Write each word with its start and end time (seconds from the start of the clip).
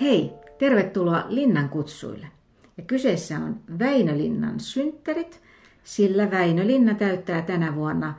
Hei, 0.00 0.32
tervetuloa 0.58 1.24
Linnan 1.28 1.68
kutsuille. 1.68 2.26
Ja 2.76 2.82
kyseessä 2.86 3.34
on 3.36 3.60
Väinölinnan 3.78 4.60
synttärit, 4.60 5.42
sillä 5.84 6.30
Väinölinna 6.30 6.94
täyttää 6.94 7.42
tänä 7.42 7.74
vuonna 7.74 8.14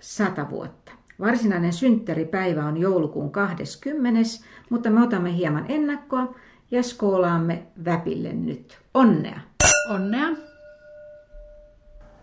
100 0.00 0.50
vuotta. 0.50 0.92
Varsinainen 1.20 1.72
synttäripäivä 1.72 2.64
on 2.64 2.76
joulukuun 2.76 3.30
20, 3.30 4.20
mutta 4.70 4.90
me 4.90 5.02
otamme 5.02 5.36
hieman 5.36 5.64
ennakkoa 5.68 6.34
ja 6.70 6.82
skoolaamme 6.82 7.62
Väpille 7.84 8.32
nyt. 8.32 8.78
Onnea! 8.94 9.40
Onnea! 9.90 10.28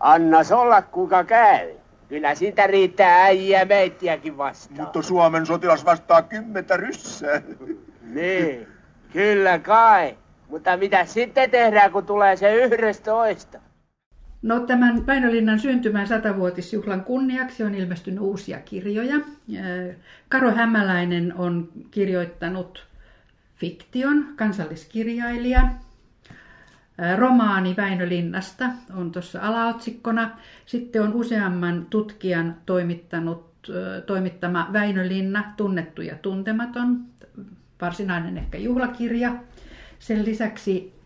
Annas 0.00 0.52
olla 0.52 0.82
kuka 0.82 1.24
käy. 1.24 1.68
Kyllä 2.08 2.34
siitä 2.34 2.66
riittää 2.66 3.22
äijä 3.22 3.64
meittiäkin 3.64 4.36
vastaan. 4.36 4.80
Mutta 4.80 5.02
Suomen 5.02 5.46
sotilas 5.46 5.84
vastaa 5.84 6.22
kymmentä 6.22 6.76
ryssää. 6.76 7.42
Niin, 8.02 8.66
kyllä 9.12 9.58
kai. 9.58 10.16
Mutta 10.48 10.76
mitä 10.76 11.04
sitten 11.04 11.50
tehdään, 11.50 11.92
kun 11.92 12.06
tulee 12.06 12.36
se 12.36 12.54
yhdestoista? 12.54 13.58
No 14.42 14.60
tämän 14.60 15.06
Väinölinnan 15.06 15.58
syntymän 15.60 16.06
satavuotisjuhlan 16.06 17.04
kunniaksi 17.04 17.62
on 17.62 17.74
ilmestynyt 17.74 18.20
uusia 18.20 18.58
kirjoja. 18.58 19.16
Karo 20.28 20.50
Hämäläinen 20.50 21.34
on 21.36 21.68
kirjoittanut 21.90 22.86
fiktion, 23.56 24.26
kansalliskirjailija. 24.36 25.68
Romaani 27.16 27.74
Väinölinnasta 27.76 28.64
on 28.96 29.12
tuossa 29.12 29.40
alaotsikkona. 29.42 30.30
Sitten 30.66 31.02
on 31.02 31.14
useamman 31.14 31.86
tutkijan 31.90 32.56
toimittanut, 32.66 33.70
toimittama 34.06 34.68
Väinölinna, 34.72 35.44
tunnettu 35.56 36.02
ja 36.02 36.14
tuntematon, 36.22 37.00
varsinainen 37.80 38.38
ehkä 38.38 38.58
juhlakirja. 38.58 39.36
Sen 39.98 40.24
lisäksi 40.24 41.00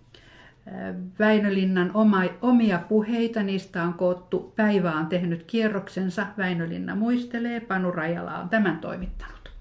Väinölinnan 1.19 1.91
omia 2.41 2.79
puheita, 2.79 3.43
niistä 3.43 3.83
on 3.83 3.95
koottu 3.95 4.53
Päivä 4.57 4.93
on 4.93 5.07
tehnyt 5.07 5.43
kierroksensa, 5.43 6.27
Väinölinna 6.39 6.95
muistelee, 6.95 7.61
Panu 7.61 7.91
Rajala 7.91 8.39
on 8.39 8.49
tämän 8.49 8.79
toimittanut. 8.79 9.53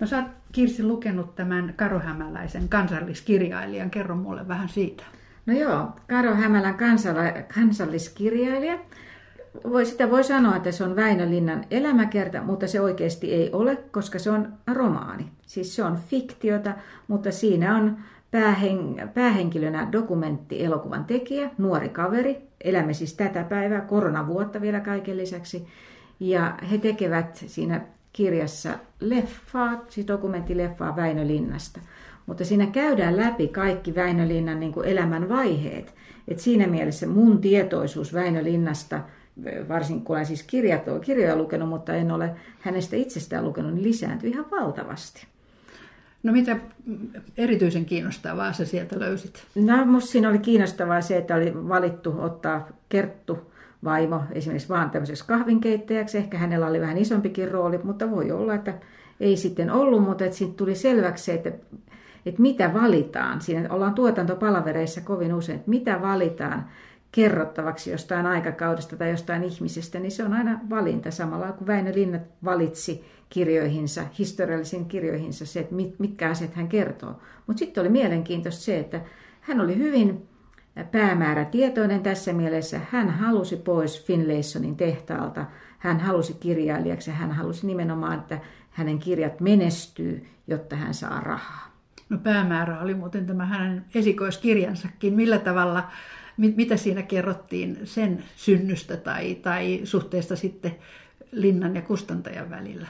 No 0.00 0.06
sä 0.06 0.16
oot 0.16 0.26
Kirsi 0.52 0.82
lukenut 0.82 1.34
tämän 1.34 1.74
Karo 1.76 1.98
Hämäläisen 1.98 2.68
kansalliskirjailijan, 2.68 3.90
kerro 3.90 4.16
mulle 4.16 4.48
vähän 4.48 4.68
siitä. 4.68 5.04
No 5.46 5.54
joo, 5.54 5.88
Karo 6.08 6.34
Hämälän 6.34 6.74
kansala- 6.74 7.42
kansalliskirjailija. 7.54 8.78
Sitä 9.84 10.10
voi 10.10 10.24
sanoa, 10.24 10.56
että 10.56 10.72
se 10.72 10.84
on 10.84 10.96
Väinölinnan 10.96 11.64
elämäkerta, 11.70 12.42
mutta 12.42 12.66
se 12.66 12.80
oikeasti 12.80 13.34
ei 13.34 13.50
ole, 13.52 13.76
koska 13.76 14.18
se 14.18 14.30
on 14.30 14.52
romaani. 14.74 15.28
Siis 15.46 15.76
se 15.76 15.84
on 15.84 15.96
fiktiota, 15.96 16.72
mutta 17.08 17.32
siinä 17.32 17.76
on 17.76 17.96
päähen, 18.30 19.10
päähenkilönä 19.14 19.88
dokumenttielokuvan 19.92 21.04
tekijä, 21.04 21.50
nuori 21.58 21.88
kaveri. 21.88 22.36
Elämme 22.64 22.92
siis 22.92 23.14
tätä 23.14 23.44
päivää, 23.44 23.80
koronavuotta 23.80 24.60
vielä 24.60 24.80
kaiken 24.80 25.16
lisäksi. 25.16 25.66
Ja 26.20 26.54
he 26.70 26.78
tekevät 26.78 27.44
siinä 27.46 27.80
kirjassa 28.12 28.70
leffaa, 29.00 29.84
siis 29.88 30.08
dokumenttileffaa 30.08 30.96
Väinölinnasta. 30.96 31.80
Mutta 32.26 32.44
siinä 32.44 32.66
käydään 32.66 33.16
läpi 33.16 33.48
kaikki 33.48 33.94
Väinölinnan 33.94 34.60
niin 34.60 34.72
kuin 34.72 34.88
elämän 34.88 35.28
vaiheet. 35.28 35.94
Et 36.28 36.38
siinä 36.38 36.66
mielessä 36.66 37.06
mun 37.06 37.40
tietoisuus 37.40 38.14
Väinölinnasta, 38.14 39.00
varsinkin 39.68 40.04
kun 40.04 40.16
olen 40.16 40.26
siis 40.26 40.42
kirjat, 40.42 40.82
kirjoja 41.04 41.36
lukenut, 41.36 41.68
mutta 41.68 41.94
en 41.94 42.10
ole 42.10 42.34
hänestä 42.60 42.96
itsestään 42.96 43.44
lukenut, 43.44 43.74
niin 43.74 43.84
lisääntyy 43.84 44.30
ihan 44.30 44.50
valtavasti. 44.50 45.26
No 46.22 46.32
mitä 46.32 46.56
erityisen 47.36 47.84
kiinnostavaa 47.84 48.52
sä 48.52 48.64
sieltä 48.64 49.00
löysit? 49.00 49.42
No 49.54 49.86
musta 49.86 50.10
siinä 50.10 50.28
oli 50.28 50.38
kiinnostavaa 50.38 51.00
se, 51.00 51.16
että 51.16 51.34
oli 51.34 51.68
valittu 51.68 52.14
ottaa 52.18 52.68
Kerttu 52.88 53.52
vaimo 53.84 54.22
esimerkiksi 54.32 54.68
vaan 54.68 54.90
tämmöiseksi 54.90 55.26
kahvinkeittäjäksi. 55.26 56.18
Ehkä 56.18 56.38
hänellä 56.38 56.66
oli 56.66 56.80
vähän 56.80 56.98
isompikin 56.98 57.50
rooli, 57.50 57.78
mutta 57.82 58.10
voi 58.10 58.30
olla, 58.30 58.54
että 58.54 58.74
ei 59.20 59.36
sitten 59.36 59.70
ollut, 59.70 60.02
mutta 60.02 60.24
että 60.24 60.36
siitä 60.36 60.54
tuli 60.56 60.74
selväksi 60.74 61.24
se, 61.24 61.34
että, 61.34 61.52
että 62.26 62.42
mitä 62.42 62.74
valitaan. 62.74 63.40
Siinä 63.40 63.68
ollaan 63.70 63.94
tuotantopalavereissa 63.94 65.00
kovin 65.00 65.34
usein, 65.34 65.58
että 65.58 65.70
mitä 65.70 66.02
valitaan 66.02 66.68
kerrottavaksi 67.12 67.90
jostain 67.90 68.26
aikakaudesta 68.26 68.96
tai 68.96 69.10
jostain 69.10 69.44
ihmisestä, 69.44 69.98
niin 69.98 70.10
se 70.10 70.24
on 70.24 70.32
aina 70.32 70.60
valinta 70.70 71.10
samalla 71.10 71.52
kuin 71.52 71.66
Väinö 71.66 71.92
Linnat 71.94 72.22
valitsi 72.44 73.04
kirjoihinsa, 73.28 74.04
historiallisiin 74.18 74.86
kirjoihinsa 74.86 75.46
se, 75.46 75.60
että 75.60 75.74
mitkä 75.98 76.30
asiat 76.30 76.54
hän 76.54 76.68
kertoo. 76.68 77.20
Mutta 77.46 77.58
sitten 77.58 77.80
oli 77.80 77.88
mielenkiintoista 77.88 78.62
se, 78.62 78.78
että 78.78 79.00
hän 79.40 79.60
oli 79.60 79.76
hyvin 79.76 80.28
päämäärätietoinen 80.90 82.02
tässä 82.02 82.32
mielessä. 82.32 82.80
Hän 82.90 83.10
halusi 83.10 83.56
pois 83.56 84.06
Finlaysonin 84.06 84.76
tehtaalta, 84.76 85.46
hän 85.78 86.00
halusi 86.00 86.34
kirjailijaksi 86.34 87.10
ja 87.10 87.16
hän 87.16 87.32
halusi 87.32 87.66
nimenomaan, 87.66 88.18
että 88.18 88.40
hänen 88.70 88.98
kirjat 88.98 89.40
menestyy, 89.40 90.26
jotta 90.46 90.76
hän 90.76 90.94
saa 90.94 91.20
rahaa. 91.20 91.70
No 92.08 92.18
päämäärä 92.18 92.80
oli 92.80 92.94
muuten 92.94 93.26
tämä 93.26 93.46
hänen 93.46 93.84
esikoiskirjansakin. 93.94 95.14
Millä 95.14 95.38
tavalla, 95.38 95.88
mitä 96.36 96.76
siinä 96.76 97.02
kerrottiin 97.02 97.78
sen 97.84 98.24
synnystä 98.36 98.96
tai, 98.96 99.34
tai 99.34 99.80
suhteesta 99.84 100.36
sitten 100.36 100.76
linnan 101.32 101.76
ja 101.76 101.82
kustantajan 101.82 102.50
välillä? 102.50 102.86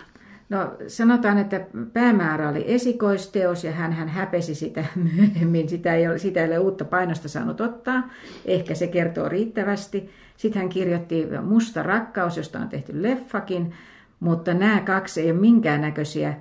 No 0.50 0.76
sanotaan, 0.86 1.38
että 1.38 1.66
päämäärä 1.92 2.48
oli 2.48 2.64
esikoisteos 2.66 3.64
ja 3.64 3.72
hän, 3.72 3.92
hän 3.92 4.08
häpesi 4.08 4.54
sitä 4.54 4.84
myöhemmin. 5.16 5.68
Sitä 5.68 5.94
ei, 5.94 6.08
ole, 6.08 6.18
sitä 6.18 6.40
ei 6.40 6.46
ole 6.46 6.58
uutta 6.58 6.84
painosta 6.84 7.28
saanut 7.28 7.60
ottaa. 7.60 8.10
Ehkä 8.44 8.74
se 8.74 8.86
kertoo 8.86 9.28
riittävästi. 9.28 10.10
Sitten 10.36 10.62
hän 10.62 10.68
kirjoitti 10.68 11.26
Musta 11.42 11.82
rakkaus, 11.82 12.36
josta 12.36 12.58
on 12.58 12.68
tehty 12.68 13.02
leffakin, 13.02 13.74
mutta 14.20 14.54
nämä 14.54 14.80
kaksi 14.80 15.20
ei 15.20 15.30
ole 15.30 15.40
minkäännäköisiä 15.40 16.34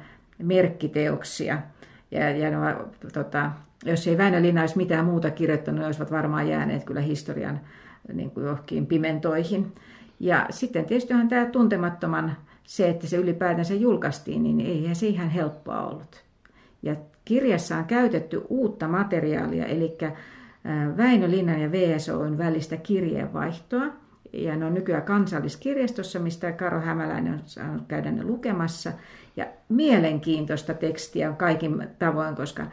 merkkiteoksia. 0.43 1.61
Ja, 2.11 2.29
ja 2.29 2.51
no, 2.51 2.89
tota, 3.13 3.51
jos 3.85 4.07
ei 4.07 4.17
Väinö 4.17 4.41
Linna 4.41 4.61
olisi 4.61 4.77
mitään 4.77 5.05
muuta 5.05 5.31
kirjoittanut, 5.31 5.79
ne 5.79 5.85
olisivat 5.85 6.11
varmaan 6.11 6.47
jääneet 6.47 6.83
kyllä 6.83 7.01
historian 7.01 7.59
niin 8.13 8.31
kuin 8.31 8.45
johonkin 8.45 8.87
pimentoihin. 8.87 9.73
Ja 10.19 10.47
sitten 10.49 10.85
tietysti 10.85 11.13
on 11.13 11.27
tämä 11.27 11.45
tuntemattoman 11.45 12.37
se, 12.63 12.89
että 12.89 13.07
se 13.07 13.17
ylipäätänsä 13.17 13.73
julkaistiin, 13.73 14.43
niin 14.43 14.61
ei 14.61 14.95
se 14.95 15.07
ihan 15.07 15.29
helppoa 15.29 15.87
ollut. 15.87 16.23
Ja 16.83 16.95
kirjassa 17.25 17.77
on 17.77 17.85
käytetty 17.85 18.41
uutta 18.49 18.87
materiaalia, 18.87 19.65
eli 19.65 19.97
Väinö 20.97 21.29
Linnan 21.29 21.61
ja 21.61 21.71
VSOn 21.71 22.37
välistä 22.37 22.77
kirjeenvaihtoa. 22.77 23.85
Ja 24.33 24.55
ne 24.55 24.65
on 24.65 24.73
nykyään 24.73 25.03
kansalliskirjastossa, 25.03 26.19
mistä 26.19 26.51
Karo 26.51 26.79
Hämäläinen 26.79 27.33
on 27.33 27.41
saanut 27.45 27.83
käydä 27.87 28.11
ne 28.11 28.23
lukemassa. 28.23 28.91
Ja 29.37 29.45
mielenkiintoista 29.69 30.73
tekstiä 30.73 31.29
on 31.29 31.35
kaikin 31.35 31.87
tavoin, 31.99 32.35
koska 32.35 32.65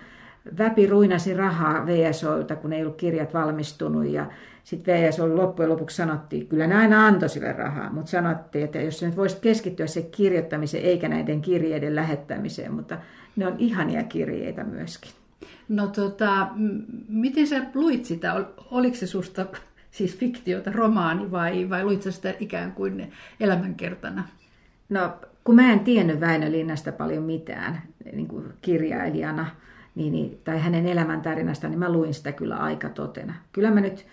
Väpi 0.58 0.86
ruinasi 0.86 1.34
rahaa 1.34 1.86
VSOilta, 1.86 2.56
kun 2.56 2.72
ei 2.72 2.82
ollut 2.82 2.96
kirjat 2.96 3.34
valmistunut 3.34 4.06
ja 4.06 4.26
sitten 4.64 4.94
VSO 4.94 5.36
loppujen 5.36 5.70
lopuksi 5.70 5.96
sanottiin, 5.96 6.46
kyllä 6.46 6.66
ne 6.66 6.74
aina 6.74 7.06
antoi 7.06 7.28
sille 7.28 7.52
rahaa, 7.52 7.92
mutta 7.92 8.10
sanottiin, 8.10 8.64
että 8.64 8.80
jos 8.80 9.02
nyt 9.02 9.16
voisit 9.16 9.38
keskittyä 9.38 9.86
se 9.86 10.02
kirjoittamiseen 10.02 10.84
eikä 10.84 11.08
näiden 11.08 11.40
kirjeiden 11.40 11.94
lähettämiseen, 11.94 12.72
mutta 12.72 12.98
ne 13.36 13.46
on 13.46 13.54
ihania 13.58 14.02
kirjeitä 14.02 14.64
myöskin. 14.64 15.12
No 15.68 15.86
tota, 15.86 16.48
miten 17.08 17.46
sä 17.46 17.62
luit 17.74 18.04
sitä? 18.04 18.46
Oliko 18.70 18.96
se 18.96 19.06
susta 19.06 19.46
siis 19.96 20.16
fiktiota, 20.18 20.72
romaani 20.72 21.30
vai, 21.30 21.70
vai 21.70 21.84
luit 21.84 22.02
sä 22.02 22.10
sitä 22.10 22.34
ikään 22.40 22.72
kuin 22.72 23.12
elämänkertana? 23.40 24.24
No 24.88 25.12
kun 25.44 25.54
mä 25.54 25.72
en 25.72 25.80
tiennyt 25.80 26.20
Väinö 26.20 26.50
Linnasta 26.50 26.92
paljon 26.92 27.22
mitään 27.22 27.82
niin 28.12 28.28
kuin 28.28 28.44
kirjailijana, 28.62 29.46
niin, 29.94 30.12
niin, 30.12 30.40
tai 30.44 30.58
hänen 30.58 30.86
elämäntarinasta, 30.86 31.68
niin 31.68 31.78
mä 31.78 31.92
luin 31.92 32.14
sitä 32.14 32.32
kyllä 32.32 32.56
aika 32.56 32.88
totena. 32.88 33.34
Kyllä 33.52 33.70
mä 33.70 33.80
nyt, 33.80 34.06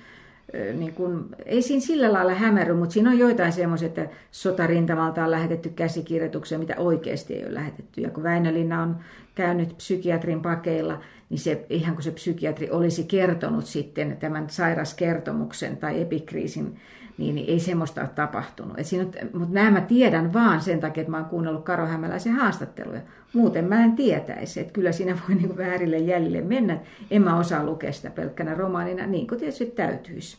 niin 0.74 0.94
kun, 0.94 1.30
ei 1.46 1.62
siinä 1.62 1.82
sillä 1.82 2.14
lailla 2.14 2.34
hämärry, 2.34 2.74
mutta 2.74 2.94
siinä 2.94 3.10
on 3.10 3.20
joitain 3.20 3.54
semmoisia, 3.54 3.88
että 3.88 4.08
sotarintamalta 4.32 5.24
on 5.24 5.32
lähetetty 5.32 5.70
käsikirjoituksia, 5.70 6.60
mitä 6.60 6.76
oikeasti 6.78 7.34
ei 7.34 7.46
ole 7.46 7.54
lähetetty. 7.54 8.02
Ja 8.02 8.10
kun 8.10 8.24
Väinölinna 8.24 8.82
on 8.82 8.98
käynyt 9.36 9.78
psykiatrin 9.78 10.42
pakeilla, 10.42 11.00
niin 11.34 11.40
se, 11.40 11.66
ihan 11.70 11.96
kuin 11.96 12.04
se 12.04 12.12
psykiatri 12.12 12.70
olisi 12.72 13.04
kertonut 13.04 13.66
sitten 13.66 14.18
tämän 14.18 14.50
sairaskertomuksen 14.50 15.78
tai 15.78 16.02
epikriisin 16.02 16.80
niin, 17.18 17.38
ei 17.38 17.60
semmoista 17.60 18.02
ole 18.02 18.10
tapahtunut. 18.16 18.80
Et 18.80 18.86
siinä 18.86 19.06
mutta 19.34 19.54
nämä 19.54 19.72
mä 19.72 19.82
tiedän 19.82 20.34
vaan 20.34 20.62
sen 20.62 20.80
takia, 20.80 21.02
että 21.02 21.12
mä 21.12 21.18
oon 21.18 21.26
kuunnellut 21.26 21.66
Karo 21.66 21.86
Hämäläisen 21.86 22.34
haastatteluja. 22.34 23.02
Muuten 23.34 23.66
mä 23.66 23.84
en 23.84 23.96
tietäisi, 23.96 24.60
että 24.60 24.74
kyllä 24.74 24.92
siinä 24.92 25.18
voi 25.28 25.36
niin 25.42 25.58
väärille 25.58 25.98
jäljille 25.98 26.42
mennä. 26.42 26.80
En 27.12 27.22
mä 27.22 27.40
osaa 27.40 27.66
lukea 27.66 27.92
sitä 27.92 28.10
pelkkänä 28.10 28.56
romaanina, 28.56 29.06
niin 29.06 29.28
kuin 29.28 29.40
tietysti 29.40 29.66
täytyisi. 29.66 30.38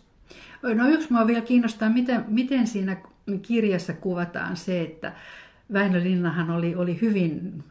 No 0.75 0.89
yksi 0.89 1.13
mua 1.13 1.27
vielä 1.27 1.41
kiinnostaa, 1.41 1.91
miten, 1.91 2.25
miten 2.29 2.67
siinä 2.67 2.97
kirjassa 3.43 3.93
kuvataan 3.93 4.57
se, 4.57 4.81
että 4.81 5.13
Väinö 5.73 6.03
Linnahan 6.03 6.51
oli, 6.51 6.75
oli 6.75 7.01
hyvin 7.01 7.65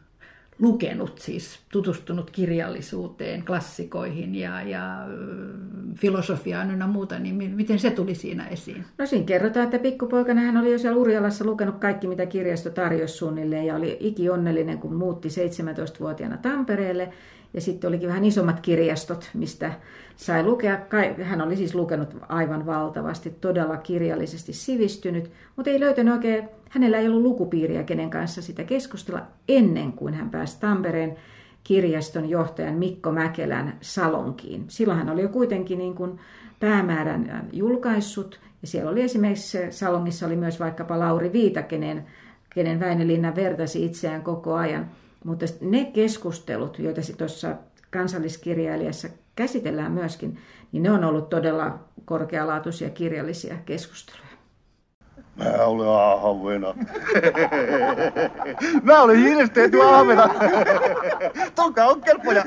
lukenut, 0.58 1.18
siis 1.18 1.58
tutustunut 1.72 2.30
kirjallisuuteen, 2.30 3.44
klassikoihin 3.44 4.34
ja, 4.34 4.62
ja 4.62 5.06
filosofiaan 5.94 6.70
ynnä 6.70 6.86
muuta, 6.86 7.18
niin 7.18 7.54
miten 7.54 7.78
se 7.78 7.90
tuli 7.90 8.14
siinä 8.14 8.48
esiin? 8.48 8.84
No 8.98 9.06
siinä 9.06 9.26
kerrotaan, 9.26 9.64
että 9.64 9.78
pikkupoikana 9.78 10.40
hän 10.40 10.56
oli 10.56 10.72
jo 10.72 10.78
siellä 10.78 11.00
Urjalassa 11.00 11.44
lukenut 11.44 11.78
kaikki, 11.78 12.06
mitä 12.06 12.26
kirjasto 12.26 12.70
tarjosi 12.70 13.14
suunnilleen 13.14 13.66
ja 13.66 13.76
oli 13.76 13.96
iki 14.00 14.30
onnellinen, 14.30 14.78
kun 14.78 14.94
muutti 14.94 15.28
17-vuotiaana 15.28 16.36
Tampereelle. 16.36 17.12
Ja 17.54 17.60
sitten 17.60 17.88
olikin 17.88 18.08
vähän 18.08 18.24
isommat 18.24 18.60
kirjastot, 18.60 19.30
mistä 19.34 19.72
sai 20.16 20.42
lukea. 20.42 20.78
Hän 21.22 21.40
oli 21.40 21.56
siis 21.56 21.74
lukenut 21.74 22.16
aivan 22.28 22.66
valtavasti, 22.66 23.30
todella 23.30 23.76
kirjallisesti 23.76 24.52
sivistynyt, 24.52 25.30
mutta 25.56 25.70
ei 25.70 25.80
löytänyt 25.80 26.14
oikein, 26.14 26.48
hänellä 26.70 26.98
ei 26.98 27.08
ollut 27.08 27.22
lukupiiriä, 27.22 27.82
kenen 27.82 28.10
kanssa 28.10 28.42
sitä 28.42 28.64
keskustella 28.64 29.22
ennen 29.48 29.92
kuin 29.92 30.14
hän 30.14 30.30
pääsi 30.30 30.60
Tampereen 30.60 31.16
kirjaston 31.64 32.28
johtajan 32.28 32.74
Mikko 32.74 33.12
Mäkelän 33.12 33.76
salonkiin. 33.80 34.64
Silloin 34.68 34.98
hän 34.98 35.10
oli 35.10 35.22
jo 35.22 35.28
kuitenkin 35.28 35.78
niin 35.78 35.94
kuin 35.94 36.18
päämäärän 36.60 37.48
julkaissut, 37.52 38.40
ja 38.62 38.68
siellä 38.68 38.90
oli 38.90 39.02
esimerkiksi 39.02 39.58
salongissa 39.70 40.26
oli 40.26 40.36
myös 40.36 40.60
vaikkapa 40.60 40.98
Lauri 40.98 41.32
Viita, 41.32 41.62
kenen, 41.62 42.06
kenen 42.50 42.80
Väinölinna 42.80 43.34
vertasi 43.34 43.84
itseään 43.84 44.22
koko 44.22 44.54
ajan. 44.54 44.90
Mutta 45.24 45.46
ne 45.60 45.84
keskustelut, 45.84 46.78
joita 46.78 47.00
tuossa 47.18 47.56
kansalliskirjailijassa 47.90 49.08
käsitellään 49.36 49.92
myöskin, 49.92 50.38
niin 50.72 50.82
ne 50.82 50.90
on 50.90 51.04
ollut 51.04 51.28
todella 51.28 51.78
korkealaatuisia 52.04 52.90
kirjallisia 52.90 53.56
keskusteluja. 53.64 54.24
Mä 55.36 55.64
olen 55.64 55.88
ahvena. 55.88 56.74
Mä 58.82 59.02
olen 59.02 59.16
hiilestetty 59.16 59.82
ahvena. 59.82 60.28
Tonka 61.56 61.84
on 61.84 62.00
kelpoja. 62.00 62.44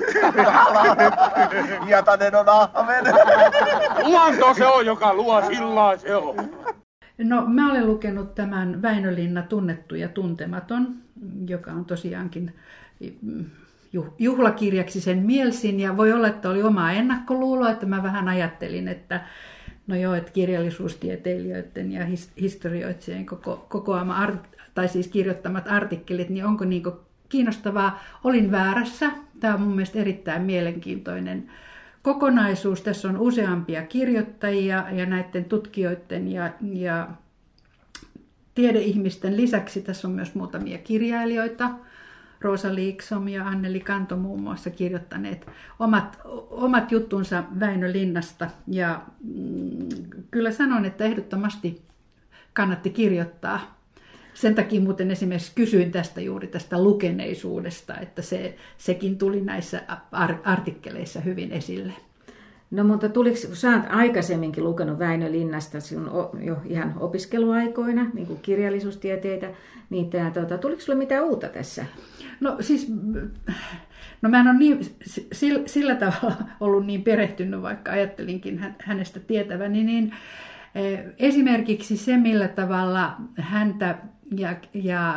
Hietanen 1.86 2.36
on 2.36 2.50
ahvena. 2.50 3.12
Luonto 4.04 4.54
se 4.54 4.68
on, 4.68 4.86
joka 4.86 5.14
luo 5.14 5.46
sillaa 5.48 5.98
se 5.98 6.16
on. 6.16 6.36
No, 7.18 7.46
mä 7.48 7.72
olen 7.72 7.88
lukenut 7.88 8.36
tämän 8.36 8.82
Väinölinna 8.82 9.42
Tunnettu 9.42 9.96
ja 9.96 10.10
tuntematon, 10.10 10.88
joka 11.48 11.72
on 11.72 11.86
tosiaankin 11.86 12.54
juhlakirjaksi 14.20 15.02
sen 15.02 15.18
mielsin 15.18 15.80
ja 15.80 15.98
voi 15.98 16.12
olla, 16.12 16.28
että 16.28 16.50
oli 16.50 16.64
oma 16.64 16.92
ennakkoluulo, 16.92 17.70
että 17.70 17.86
mä 17.86 18.04
vähän 18.04 18.28
ajattelin, 18.28 18.88
että 18.88 19.22
no 19.88 19.96
joo, 19.96 20.14
että 20.14 20.32
kirjallisuustieteilijöiden 20.32 21.92
ja 21.92 22.06
historioitsijien 22.42 23.26
koko, 23.26 23.66
kokoama, 23.70 24.32
tai 24.74 24.88
siis 24.88 25.08
kirjoittamat 25.08 25.68
artikkelit, 25.68 26.30
niin 26.30 26.46
onko 26.46 26.66
niin 26.66 26.84
kiinnostavaa. 27.30 28.04
Olin 28.24 28.52
väärässä. 28.52 29.12
Tämä 29.40 29.54
on 29.54 29.62
mun 29.62 29.76
mielestä 29.76 30.00
erittäin 30.00 30.42
mielenkiintoinen 30.42 31.52
kokonaisuus. 32.02 32.82
Tässä 32.82 33.10
on 33.10 33.18
useampia 33.18 33.86
kirjoittajia 33.86 34.86
ja 34.92 35.06
näiden 35.06 35.46
tutkijoiden 35.46 36.28
ja, 36.28 36.52
ja 36.62 37.08
tiedeihmisten 38.58 39.38
lisäksi 39.38 39.82
tässä 39.82 40.08
on 40.08 40.14
myös 40.14 40.36
muutamia 40.36 40.78
kirjailijoita. 40.78 41.70
Rosa 42.42 42.76
Liiksom 42.76 43.28
ja 43.28 43.48
Anneli 43.48 43.80
Kanto 43.80 44.18
muun 44.18 44.42
muassa 44.42 44.70
kirjoittaneet 44.70 45.48
omat, 45.80 46.20
omat 46.50 46.92
juttunsa 46.92 47.44
Väinö 47.60 47.92
Linnasta. 47.92 48.50
Ja 48.68 49.02
mm, 49.24 49.88
kyllä 50.32 50.52
sanon, 50.52 50.86
että 50.86 51.04
ehdottomasti 51.04 51.82
kannatti 52.54 52.90
kirjoittaa. 52.90 53.80
Sen 54.34 54.56
takia 54.56 54.82
muuten 54.82 55.12
esimerkiksi 55.12 55.52
kysyin 55.56 55.92
tästä 55.92 56.22
juuri 56.22 56.48
tästä 56.48 56.84
lukeneisuudesta, 56.84 57.98
että 57.98 58.22
se, 58.22 58.58
sekin 58.78 59.18
tuli 59.18 59.42
näissä 59.42 59.82
artikkeleissa 60.44 61.20
hyvin 61.20 61.52
esille. 61.52 61.94
No 62.72 62.84
mutta 62.84 63.10
tuliko, 63.10 63.38
kun 63.48 63.56
sä 63.56 63.72
oot 63.72 63.84
aikaisemminkin 63.90 64.64
lukenut 64.64 65.00
Väinö 65.00 65.32
Linnasta 65.32 65.80
sinun 65.80 66.12
jo 66.42 66.58
ihan 66.66 66.94
opiskeluaikoina, 67.00 68.06
niin 68.14 68.28
kuin 68.28 68.40
kirjallisuustieteitä, 68.42 69.50
niin 69.90 70.10
tää, 70.10 70.32
tuota, 70.32 70.58
tuliko 70.58 70.82
sulle 70.82 71.00
mitään 71.00 71.26
uutta 71.26 71.48
tässä? 71.48 71.86
No 72.40 72.58
siis, 72.60 72.88
no 74.22 74.30
mä 74.30 74.40
en 74.40 74.48
ole 74.48 74.58
niin, 74.58 74.80
sillä, 75.34 75.60
sillä 75.66 75.96
tavalla 75.96 76.36
ollut 76.60 76.86
niin 76.86 77.04
perehtynyt, 77.04 77.62
vaikka 77.62 77.92
ajattelinkin 77.92 78.76
hänestä 78.80 79.20
tietäväni, 79.20 79.84
niin 79.84 80.14
eh, 80.76 81.00
esimerkiksi 81.18 81.98
se, 81.98 82.18
millä 82.18 82.48
tavalla 82.48 83.18
häntä 83.38 83.98
ja, 84.32 84.56
ja 84.74 85.16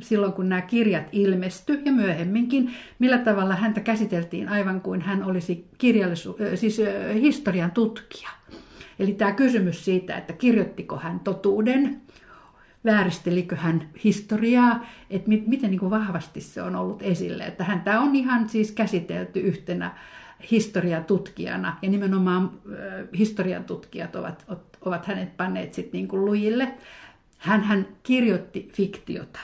silloin 0.00 0.32
kun 0.32 0.48
nämä 0.48 0.62
kirjat 0.62 1.08
ilmesty 1.12 1.82
ja 1.84 1.92
myöhemminkin, 1.92 2.74
millä 2.98 3.18
tavalla 3.18 3.54
häntä 3.54 3.80
käsiteltiin 3.80 4.48
aivan 4.48 4.80
kuin 4.80 5.00
hän 5.00 5.24
olisi 5.24 5.68
kirjallisu- 5.78 6.36
siis 6.54 6.80
historian 7.20 7.70
tutkija. 7.70 8.28
Eli 8.98 9.12
tämä 9.12 9.32
kysymys 9.32 9.84
siitä, 9.84 10.16
että 10.16 10.32
kirjoittiko 10.32 10.96
hän 10.96 11.20
totuuden, 11.20 12.00
vääristelikö 12.84 13.56
hän 13.56 13.88
historiaa, 14.04 14.86
että 15.10 15.28
mit, 15.28 15.46
miten 15.46 15.70
niin 15.70 15.80
kuin 15.80 15.90
vahvasti 15.90 16.40
se 16.40 16.62
on 16.62 16.76
ollut 16.76 17.02
esille. 17.02 17.44
Että 17.44 17.64
häntä 17.64 18.00
on 18.00 18.16
ihan 18.16 18.48
siis 18.48 18.72
käsitelty 18.72 19.40
yhtenä 19.40 19.94
historian 20.50 21.04
tutkijana 21.04 21.76
ja 21.82 21.90
nimenomaan 21.90 22.44
äh, 22.44 23.08
historian 23.18 23.64
tutkijat 23.64 24.16
ovat, 24.16 24.46
ovat 24.80 25.06
hänet 25.06 25.36
panneet 25.36 25.74
sitten 25.74 25.98
niin 25.98 26.08
kuin 26.08 26.24
lujille. 26.24 26.74
Hän, 27.42 27.86
kirjoitti 28.02 28.68
fiktiota. 28.74 29.40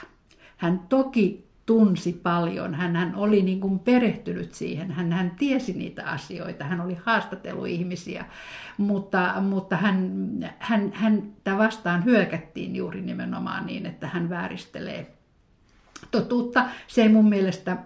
Hän 0.57 0.79
toki 0.89 1.49
tunsi 1.65 2.13
paljon, 2.23 2.75
hän, 2.75 2.95
hän 2.95 3.15
oli 3.15 3.41
niin 3.41 3.59
kuin 3.59 3.79
perehtynyt 3.79 4.53
siihen, 4.53 4.91
hän, 4.91 5.11
hän 5.13 5.31
tiesi 5.39 5.73
niitä 5.73 6.05
asioita, 6.05 6.63
hän 6.63 6.81
oli 6.81 6.97
haastatellut 7.05 7.67
ihmisiä, 7.67 8.25
mutta, 8.77 9.33
mutta 9.41 9.75
hän, 9.75 10.11
hän, 10.59 10.91
hän 10.93 11.33
vastaan 11.57 12.05
hyökättiin 12.05 12.75
juuri 12.75 13.01
nimenomaan 13.01 13.65
niin, 13.65 13.85
että 13.85 14.07
hän 14.07 14.29
vääristelee 14.29 15.11
totuutta. 16.11 16.65
Se 16.87 17.01
ei 17.01 17.09
mun 17.09 17.29
mielestä 17.29 17.77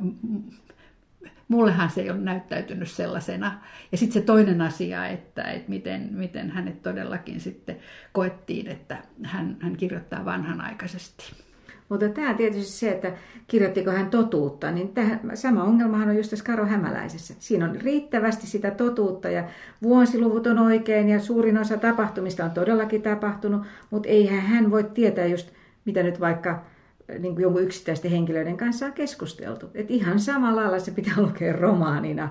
mullehan 1.54 1.90
se 1.90 2.02
ei 2.02 2.10
ole 2.10 2.20
näyttäytynyt 2.20 2.92
sellaisena. 2.92 3.62
Ja 3.92 3.98
sitten 3.98 4.22
se 4.22 4.26
toinen 4.26 4.62
asia, 4.62 5.08
että, 5.08 5.44
että 5.44 5.70
miten, 5.70 6.10
miten 6.12 6.50
hänet 6.52 6.82
todellakin 6.82 7.40
sitten 7.40 7.78
koettiin, 8.12 8.68
että 8.68 8.98
hän, 9.24 9.58
hän 9.60 9.78
kirjoittaa 9.78 10.26
vanhanaikaisesti. 10.26 11.44
Mutta 11.90 12.10
tämä 12.10 12.34
tietysti 12.34 12.72
se, 12.72 12.92
että 12.92 13.12
kirjoittiko 13.48 13.92
hän 13.92 14.10
totuutta, 14.10 14.72
niin 14.72 14.90
tähän, 14.90 15.19
sama 15.33 15.64
ongelmahan 15.64 16.10
on 16.10 16.18
just 16.18 16.30
tässä 16.30 16.45
Karo 16.45 16.66
Hämäläisessä. 16.66 17.33
Siinä 17.40 17.66
on 17.66 17.76
riittävästi 17.81 18.48
sitä 18.48 18.72
totuutta 18.72 19.30
ja 19.30 19.44
vuosiluvut 19.83 20.48
on 20.48 20.60
oikein 20.60 21.10
ja 21.10 21.19
suurin 21.19 21.57
osa 21.57 21.78
tapahtumista 21.78 22.45
on 22.45 22.52
todellakin 22.52 23.02
tapahtunut, 23.02 23.62
mutta 23.90 24.10
eihän 24.10 24.42
hän 24.42 24.72
voi 24.72 24.83
tietää 24.83 25.26
just, 25.26 25.50
mitä 25.86 26.04
nyt 26.04 26.19
vaikka 26.19 26.64
niin 27.07 27.33
kuin 27.33 27.44
jonkun 27.44 27.64
yksittäisten 27.64 28.12
henkilöiden 28.12 28.57
kanssa 28.57 28.86
on 28.86 28.94
keskusteltu. 28.94 29.69
Et 29.74 29.92
ihan 29.92 30.19
samalla 30.19 30.62
lailla 30.62 30.80
se 30.80 30.92
pitää 30.92 31.14
lukea 31.18 31.54
romaanina, 31.54 32.30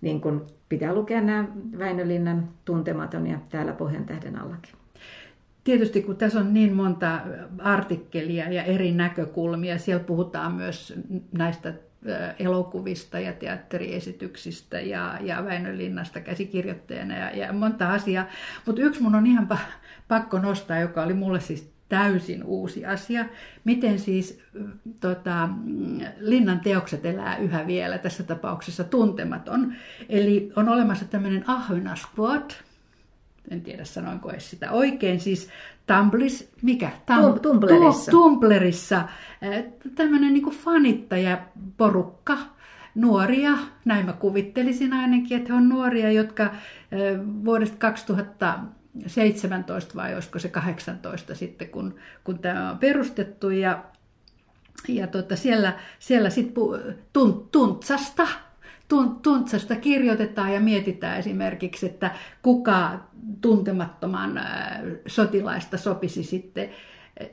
niin 0.00 0.20
kuin 0.20 0.40
pitää 0.68 0.94
lukea 0.94 1.20
nämä 1.20 1.44
Väinölinnan 1.78 2.48
tuntematon 2.64 3.26
ja 3.26 3.38
täällä 3.50 3.72
Pohjan 3.72 4.04
tähden 4.04 4.38
allakin. 4.38 4.74
Tietysti 5.64 6.02
kun 6.02 6.16
tässä 6.16 6.40
on 6.40 6.54
niin 6.54 6.76
monta 6.76 7.20
artikkelia 7.58 8.52
ja 8.52 8.62
eri 8.62 8.92
näkökulmia, 8.92 9.78
siellä 9.78 10.04
puhutaan 10.04 10.52
myös 10.52 10.94
näistä 11.38 11.74
elokuvista 12.38 13.18
ja 13.18 13.32
teatteriesityksistä 13.32 14.80
ja, 14.80 15.18
ja 15.20 15.44
Väinö 15.44 15.76
Linnasta 15.76 16.20
käsikirjoittajana 16.20 17.16
ja, 17.16 17.30
ja 17.30 17.52
monta 17.52 17.90
asiaa. 17.90 18.26
Mutta 18.66 18.82
yksi 18.82 19.02
mun 19.02 19.14
on 19.14 19.26
ihan 19.26 19.48
pakko 20.08 20.38
nostaa, 20.38 20.78
joka 20.78 21.02
oli 21.02 21.14
mulle 21.14 21.40
siis 21.40 21.73
täysin 21.88 22.44
uusi 22.44 22.86
asia. 22.86 23.24
Miten 23.64 23.98
siis 23.98 24.38
tota, 25.00 25.48
Linnan 26.18 26.60
teokset 26.60 27.06
elää 27.06 27.36
yhä 27.36 27.66
vielä, 27.66 27.98
tässä 27.98 28.22
tapauksessa 28.22 28.84
tuntematon. 28.84 29.74
Eli 30.08 30.52
on 30.56 30.68
olemassa 30.68 31.04
tämmöinen 31.04 31.44
Ahvena 31.46 31.96
Squad, 31.96 32.50
en 33.50 33.60
tiedä 33.60 33.84
sanoinko 33.84 34.30
edes 34.30 34.50
sitä 34.50 34.70
oikein, 34.70 35.20
siis 35.20 35.48
Tumblis, 35.86 36.50
mikä? 36.62 36.90
Tam, 37.06 37.40
Tumblerissa. 37.40 38.10
Tumblerissa 38.10 39.08
tämmöinen 39.94 40.32
niin 40.32 40.50
fanittajaporukka, 40.50 42.38
nuoria, 42.94 43.52
näin 43.84 44.06
mä 44.06 44.12
kuvittelisin 44.12 44.92
ainakin, 44.92 45.36
että 45.36 45.52
he 45.52 45.56
on 45.56 45.68
nuoria, 45.68 46.12
jotka 46.12 46.50
vuodesta 47.44 47.76
2017 49.02 49.94
vai 49.94 50.14
olisiko 50.14 50.38
se 50.38 50.48
18 50.48 51.34
sitten, 51.34 51.68
kun, 51.68 51.94
kun 52.24 52.38
tämä 52.38 52.70
on 52.70 52.78
perustettu. 52.78 53.50
Ja, 53.50 53.84
ja 54.88 55.06
tota, 55.06 55.36
siellä, 55.36 55.72
siellä 55.98 56.30
sitten 56.30 56.54
tuntsasta 57.52 58.26
tuntsasta 59.22 59.76
kirjoitetaan 59.76 60.52
ja 60.54 60.60
mietitään 60.60 61.18
esimerkiksi, 61.18 61.86
että 61.86 62.10
kuka 62.42 63.00
tuntemattoman 63.40 64.40
sotilaista 65.06 65.78
sopisi 65.78 66.22
sitten 66.22 66.70
157,5 67.20 67.26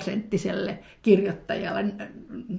senttiselle 0.00 0.78
kirjoittajalle, 1.02 1.84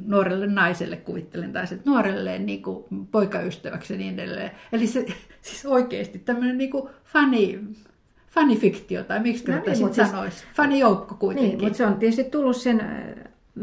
nuorelle 0.06 0.48
naiselle 0.48 0.98
kuvittelen, 0.98 1.54
tai 1.54 1.68
sitten 1.68 1.92
nuorelle 1.92 2.40
niin 2.40 2.64
kuin 2.64 2.86
poikaystäväksi 3.12 3.94
ja 3.94 3.98
niin 3.98 4.20
edelleen. 4.20 4.52
Eli 4.72 4.88
se, 4.88 5.06
siis 5.42 5.66
oikeasti 5.66 6.20
tämmöinen 6.20 6.58
niin 6.58 6.72
kuin 6.72 6.90
funny, 7.04 7.64
fanifiktio, 8.28 9.04
tai 9.04 9.20
miksi 9.20 9.52
no, 9.52 9.54
niin, 9.54 9.76
sitten 9.76 9.94
siis, 9.94 10.10
sanoisi, 10.10 10.46
fanijoukko 10.56 11.16
kuitenkin. 11.16 11.58
Niin, 11.58 11.64
mutta 11.64 11.78
se 11.78 11.86
on 11.86 11.96
tietysti 11.96 12.24
tullut 12.24 12.58
sen 12.58 12.82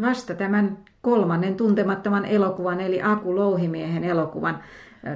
vasta 0.00 0.34
tämän 0.34 0.78
kolmannen 1.02 1.54
tuntemattoman 1.54 2.24
elokuvan, 2.24 2.80
eli 2.80 3.02
Aku 3.02 3.36
Louhimiehen 3.36 4.04
elokuvan 4.04 4.62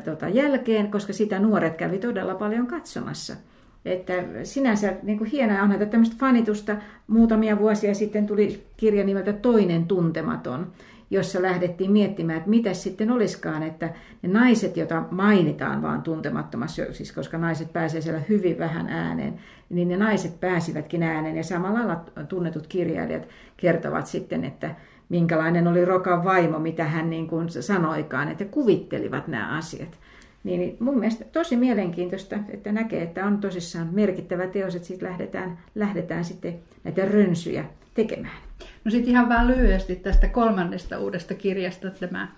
tota, 0.04 0.28
jälkeen, 0.28 0.90
koska 0.90 1.12
sitä 1.12 1.38
nuoret 1.38 1.76
kävi 1.76 1.99
todella 1.99 2.34
paljon 2.34 2.66
katsomassa. 2.66 3.37
Että 3.84 4.12
sinänsä 4.42 4.92
niin 5.02 5.18
kuin 5.18 5.30
hienoa 5.30 5.62
on, 5.62 5.72
että 5.72 5.86
tämmöistä 5.86 6.16
fanitusta 6.18 6.76
muutamia 7.06 7.58
vuosia 7.58 7.94
sitten 7.94 8.26
tuli 8.26 8.66
kirja 8.76 9.04
nimeltä 9.04 9.32
Toinen 9.32 9.86
tuntematon, 9.86 10.72
jossa 11.10 11.42
lähdettiin 11.42 11.92
miettimään, 11.92 12.36
että 12.36 12.50
mitä 12.50 12.74
sitten 12.74 13.10
olisikaan, 13.10 13.62
että 13.62 13.90
ne 14.22 14.28
naiset, 14.28 14.76
joita 14.76 15.04
mainitaan 15.10 15.82
vaan 15.82 16.02
tuntemattomassa, 16.02 16.82
siis 16.92 17.12
koska 17.12 17.38
naiset 17.38 17.72
pääsee 17.72 18.00
siellä 18.00 18.20
hyvin 18.28 18.58
vähän 18.58 18.88
ääneen, 18.88 19.34
niin 19.70 19.88
ne 19.88 19.96
naiset 19.96 20.40
pääsivätkin 20.40 21.02
ääneen 21.02 21.36
ja 21.36 21.44
samalla 21.44 21.78
lailla 21.78 22.04
tunnetut 22.28 22.66
kirjailijat 22.66 23.28
kertovat 23.56 24.06
sitten, 24.06 24.44
että 24.44 24.74
minkälainen 25.08 25.66
oli 25.66 25.84
Rokan 25.84 26.24
vaimo, 26.24 26.58
mitä 26.58 26.84
hän 26.84 27.10
niin 27.10 27.26
kuin 27.26 27.48
sanoikaan, 27.48 28.28
että 28.28 28.44
kuvittelivat 28.44 29.28
nämä 29.28 29.56
asiat. 29.56 29.98
Niin 30.44 30.76
mun 30.80 30.98
mielestä 30.98 31.24
tosi 31.24 31.56
mielenkiintoista, 31.56 32.36
että 32.48 32.72
näkee, 32.72 33.02
että 33.02 33.26
on 33.26 33.38
tosissaan 33.38 33.88
merkittävä 33.92 34.46
teos, 34.46 34.74
että 34.74 34.88
sitten 34.88 35.08
lähdetään, 35.08 35.58
lähdetään 35.74 36.24
sitten 36.24 36.58
näitä 36.84 37.04
rönsyjä 37.04 37.64
tekemään. 37.94 38.36
No 38.84 38.90
sitten 38.90 39.10
ihan 39.10 39.28
vaan 39.28 39.46
lyhyesti 39.46 39.96
tästä 39.96 40.28
kolmannesta 40.28 40.98
uudesta 40.98 41.34
kirjasta 41.34 41.90
tämä 41.90 42.28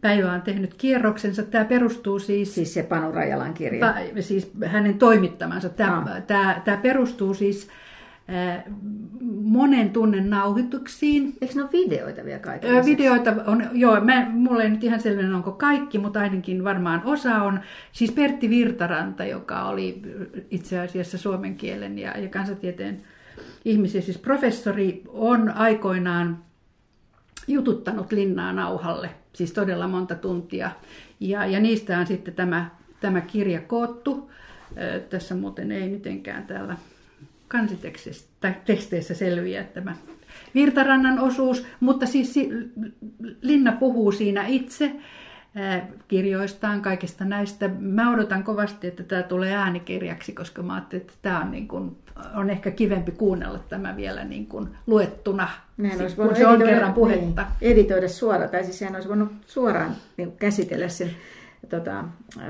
Päivä 0.00 0.32
on 0.32 0.42
tehnyt 0.42 0.74
kierroksensa. 0.74 1.42
Tämä 1.42 1.64
perustuu 1.64 2.18
siis... 2.18 2.54
Siis 2.54 2.74
se 2.74 2.82
Panu 2.82 3.12
Rajalan 3.12 3.54
kirja. 3.54 3.94
siis 4.20 4.52
hänen 4.64 4.98
toimittamansa. 4.98 5.68
Tämä, 5.68 5.96
ah. 5.96 6.22
tämä, 6.26 6.62
tämä 6.64 6.76
perustuu 6.76 7.34
siis 7.34 7.68
monen 9.42 9.90
tunnen 9.90 10.30
nauhoituksiin. 10.30 11.36
Eikö 11.40 11.54
ne 11.54 11.62
ole 11.62 11.70
videoita 11.72 12.24
vielä 12.24 12.38
kaikille? 12.38 12.84
Videoita 12.84 13.34
on, 13.46 13.64
joo, 13.72 14.00
mä, 14.00 14.26
mulla 14.30 14.62
ei 14.62 14.70
nyt 14.70 14.84
ihan 14.84 15.00
selvinen 15.00 15.34
onko 15.34 15.52
kaikki, 15.52 15.98
mutta 15.98 16.20
ainakin 16.20 16.64
varmaan 16.64 17.02
osa 17.04 17.42
on. 17.42 17.60
Siis 17.92 18.12
Pertti 18.12 18.50
Virtaranta, 18.50 19.24
joka 19.24 19.64
oli 19.64 20.02
itse 20.50 20.78
asiassa 20.78 21.18
suomen 21.18 21.54
kielen 21.54 21.98
ja, 21.98 22.18
ja 22.18 22.28
kansatieteen 22.28 23.00
ihmisiä, 23.64 24.00
siis 24.00 24.18
professori, 24.18 25.02
on 25.08 25.50
aikoinaan 25.50 26.38
jututtanut 27.48 28.12
linnaa 28.12 28.52
nauhalle, 28.52 29.10
siis 29.32 29.52
todella 29.52 29.88
monta 29.88 30.14
tuntia. 30.14 30.70
Ja, 31.20 31.46
ja 31.46 31.60
niistä 31.60 31.98
on 31.98 32.06
sitten 32.06 32.34
tämä, 32.34 32.70
tämä 33.00 33.20
kirja 33.20 33.60
koottu. 33.60 34.30
Tässä 35.10 35.34
muuten 35.34 35.72
ei 35.72 35.88
mitenkään 35.88 36.46
täällä 36.46 36.76
kansiteksteissä 37.48 39.14
selviää 39.14 39.64
tämä 39.64 39.94
Virtarannan 40.54 41.18
osuus, 41.18 41.66
mutta 41.80 42.06
siis 42.06 42.34
Linna 43.42 43.72
puhuu 43.72 44.12
siinä 44.12 44.46
itse 44.46 44.92
kirjoistaan, 46.08 46.82
kaikista 46.82 47.24
näistä. 47.24 47.70
Mä 47.78 48.12
odotan 48.12 48.44
kovasti, 48.44 48.86
että 48.86 49.02
tämä 49.02 49.22
tulee 49.22 49.54
äänikirjaksi, 49.54 50.32
koska 50.32 50.62
mä 50.62 50.74
ajattelin, 50.74 51.00
että 51.00 51.14
tämä 51.22 51.40
on, 51.40 51.50
niin 51.50 51.68
kuin, 51.68 51.96
on 52.34 52.50
ehkä 52.50 52.70
kivempi 52.70 53.12
kuunnella 53.12 53.58
tämä 53.58 53.96
vielä 53.96 54.24
niin 54.24 54.46
kuin 54.46 54.68
luettuna, 54.86 55.48
Näin 55.76 56.02
olisi 56.02 56.16
kun 56.16 56.36
se 56.36 56.46
on 56.46 56.58
kerran 56.58 56.94
puhetta. 56.94 57.42
Niin, 57.42 57.72
editoida 57.72 58.08
suoraan, 58.08 58.50
tai 58.50 58.64
siis 58.64 58.78
sehän 58.78 58.94
olisi 58.94 59.08
voinut 59.08 59.32
suoraan 59.46 59.96
niin 60.16 60.32
käsitellä 60.32 60.88
sen 60.88 61.10
tota, 61.68 62.04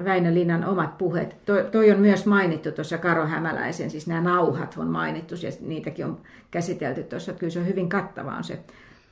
Väinö 0.05 0.35
Linnan 0.35 0.65
omat 0.65 0.99
puheet. 0.99 1.37
Toi, 1.45 1.69
toi 1.73 1.91
on 1.91 2.01
myös 2.01 2.27
mainittu 2.27 2.73
tuossa 2.73 2.99
Karo 2.99 3.27
Hämäläisen, 3.27 3.91
siis 3.91 4.07
nämä 4.07 4.21
nauhat 4.21 4.75
on 4.79 4.89
mainittu 4.89 5.35
ja 5.43 5.51
niitäkin 5.61 6.07
on 6.07 6.19
käsitelty 6.51 7.03
tuossa. 7.03 7.33
Kyllä 7.33 7.51
se 7.51 7.59
on 7.59 7.67
hyvin 7.67 7.89
kattava 7.89 8.37
on 8.37 8.45
se 8.45 8.59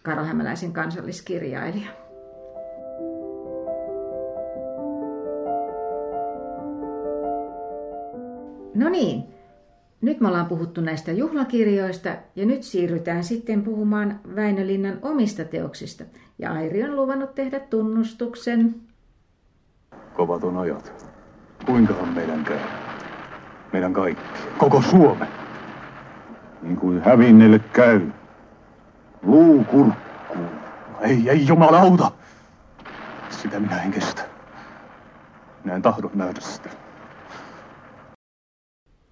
Karo 0.03 0.25
Hämäläisen 0.25 0.73
kansalliskirjailija. 0.73 1.89
No 8.75 8.89
niin, 8.89 9.25
nyt 10.01 10.21
me 10.21 10.29
ollaan 10.29 10.47
puhuttu 10.47 10.81
näistä 10.81 11.13
juhlakirjoista 11.13 12.17
ja 12.37 12.47
nyt 12.47 12.63
siirrytään 12.63 13.25
sitten 13.25 13.63
puhumaan 13.63 14.21
Väinölinnan 14.37 14.99
omista 15.03 15.45
teoksista. 15.45 16.05
Ja 16.39 16.53
Airi 16.53 16.85
on 16.85 16.97
luvannut 16.97 17.35
tehdä 17.35 17.61
tunnustuksen. 17.61 18.75
Kovat 20.15 20.45
on 20.45 20.57
ajat. 20.57 21.11
Kuinkahan 21.67 22.09
meidän 22.09 22.45
käy? 22.45 22.59
Meidän 23.73 23.93
kaikki. 23.93 24.25
Koko 24.59 24.83
Suomen. 24.83 25.29
Niin 26.63 26.77
kuin 26.77 27.03
hävinneille 27.05 27.59
käy. 27.59 28.01
Luu 29.23 29.65
kurkkuun. 29.65 30.51
Ei, 31.01 31.31
ei 31.31 31.47
jumalauta. 31.47 32.11
Sitä 33.31 33.61
minä 33.61 33.83
en 33.83 33.91
kestä. 33.91 34.23
Minä 35.65 35.77
en 35.77 35.83
tahdo 35.83 36.11
nähdä 36.15 36.41
sitä. 36.41 36.71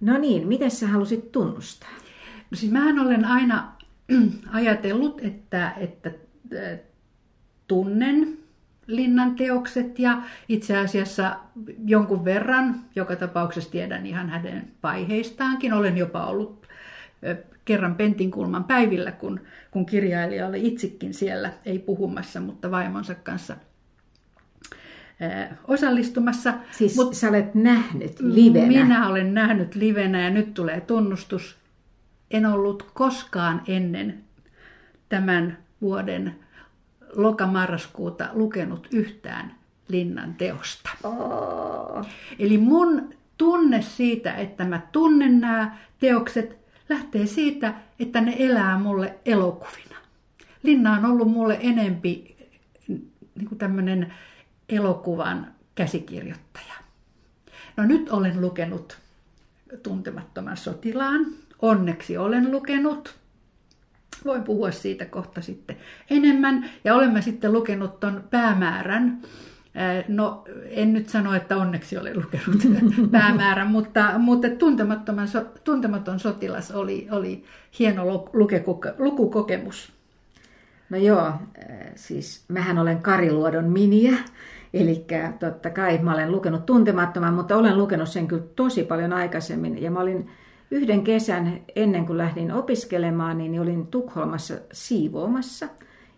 No 0.01 0.17
niin, 0.17 0.47
miten 0.47 0.71
sä 0.71 0.87
halusit 0.87 1.31
tunnustaa? 1.31 1.89
No 2.51 2.55
siis 2.55 2.71
mähän 2.71 2.99
olen 2.99 3.25
aina 3.25 3.71
ajatellut, 4.53 5.21
että, 5.21 5.71
että 5.77 6.11
tunnen 7.67 8.42
Linnan 8.87 9.35
teokset 9.35 9.99
ja 9.99 10.21
itse 10.49 10.77
asiassa 10.77 11.35
jonkun 11.85 12.25
verran, 12.25 12.75
joka 12.95 13.15
tapauksessa 13.15 13.71
tiedän 13.71 14.05
ihan 14.05 14.29
hänen 14.29 14.71
vaiheistaankin. 14.83 15.73
Olen 15.73 15.97
jopa 15.97 16.25
ollut 16.25 16.67
kerran 17.65 17.95
Pentinkulman 17.95 18.63
päivillä, 18.63 19.11
kun, 19.11 19.39
kun 19.71 19.85
kirjailija 19.85 20.47
oli 20.47 20.67
itsekin 20.67 21.13
siellä, 21.13 21.53
ei 21.65 21.79
puhumassa, 21.79 22.39
mutta 22.39 22.71
vaimonsa 22.71 23.15
kanssa 23.15 23.55
osallistumassa. 25.67 26.53
Siis 26.71 26.95
Mut, 26.95 27.13
sä 27.13 27.29
olet 27.29 27.55
nähnyt 27.55 28.19
livenä? 28.19 28.67
Minä 28.67 29.07
olen 29.07 29.33
nähnyt 29.33 29.75
livenä 29.75 30.21
ja 30.21 30.29
nyt 30.29 30.53
tulee 30.53 30.81
tunnustus. 30.81 31.57
En 32.31 32.45
ollut 32.45 32.91
koskaan 32.93 33.61
ennen 33.67 34.23
tämän 35.09 35.57
vuoden 35.81 36.35
lokamarraskuuta 37.15 38.29
lukenut 38.33 38.87
yhtään 38.91 39.55
Linnan 39.87 40.33
teosta. 40.33 40.89
Oh. 41.03 42.05
Eli 42.39 42.57
mun 42.57 43.09
tunne 43.37 43.81
siitä, 43.81 44.33
että 44.33 44.65
mä 44.65 44.81
tunnen 44.91 45.39
nämä 45.41 45.77
teokset, 45.99 46.57
lähtee 46.89 47.25
siitä, 47.25 47.73
että 47.99 48.21
ne 48.21 48.35
elää 48.39 48.79
mulle 48.79 49.15
elokuvina. 49.25 49.95
Linna 50.63 50.93
on 50.93 51.05
ollut 51.05 51.31
mulle 51.31 51.57
enempi 51.61 52.35
niin 53.35 53.47
kuin 53.47 53.57
tämmöinen 53.57 54.13
elokuvan 54.69 55.47
käsikirjoittaja. 55.75 56.73
No 57.77 57.83
nyt 57.83 58.09
olen 58.09 58.41
lukenut 58.41 58.97
Tuntemattoman 59.83 60.57
sotilaan. 60.57 61.25
Onneksi 61.61 62.17
olen 62.17 62.51
lukenut. 62.51 63.15
Voin 64.25 64.43
puhua 64.43 64.71
siitä 64.71 65.05
kohta 65.05 65.41
sitten 65.41 65.77
enemmän. 66.09 66.69
Ja 66.83 66.95
olemme 66.95 67.21
sitten 67.21 67.53
lukenut 67.53 67.99
ton 67.99 68.23
päämäärän. 68.29 69.21
No, 70.07 70.43
en 70.69 70.93
nyt 70.93 71.09
sano, 71.09 71.33
että 71.33 71.57
onneksi 71.57 71.97
olen 71.97 72.15
lukenut 72.17 72.81
päämäärän, 73.11 73.67
mutta, 73.67 74.11
mutta 74.17 74.49
tuntemattoman, 74.49 75.27
tuntematon 75.63 76.19
sotilas 76.19 76.71
oli, 76.71 77.07
oli 77.11 77.43
hieno 77.79 78.25
lukukokemus. 78.97 79.93
No 80.89 80.97
joo, 80.97 81.31
siis 81.95 82.43
mähän 82.47 82.79
olen 82.79 83.01
Kariluodon 83.01 83.65
miniä, 83.65 84.13
eli 84.73 85.05
totta 85.39 85.69
kai 85.69 85.97
mä 85.97 86.13
olen 86.13 86.31
lukenut 86.31 86.65
tuntemattoman, 86.65 87.33
mutta 87.33 87.57
olen 87.57 87.77
lukenut 87.77 88.09
sen 88.09 88.27
kyllä 88.27 88.43
tosi 88.55 88.83
paljon 88.83 89.13
aikaisemmin. 89.13 89.81
Ja 89.81 89.91
mä 89.91 89.99
olin 89.99 90.29
yhden 90.73 91.03
kesän 91.03 91.61
ennen 91.75 92.05
kuin 92.05 92.17
lähdin 92.17 92.51
opiskelemaan, 92.51 93.37
niin 93.37 93.61
olin 93.61 93.87
Tukholmassa 93.87 94.53
siivoamassa. 94.71 95.67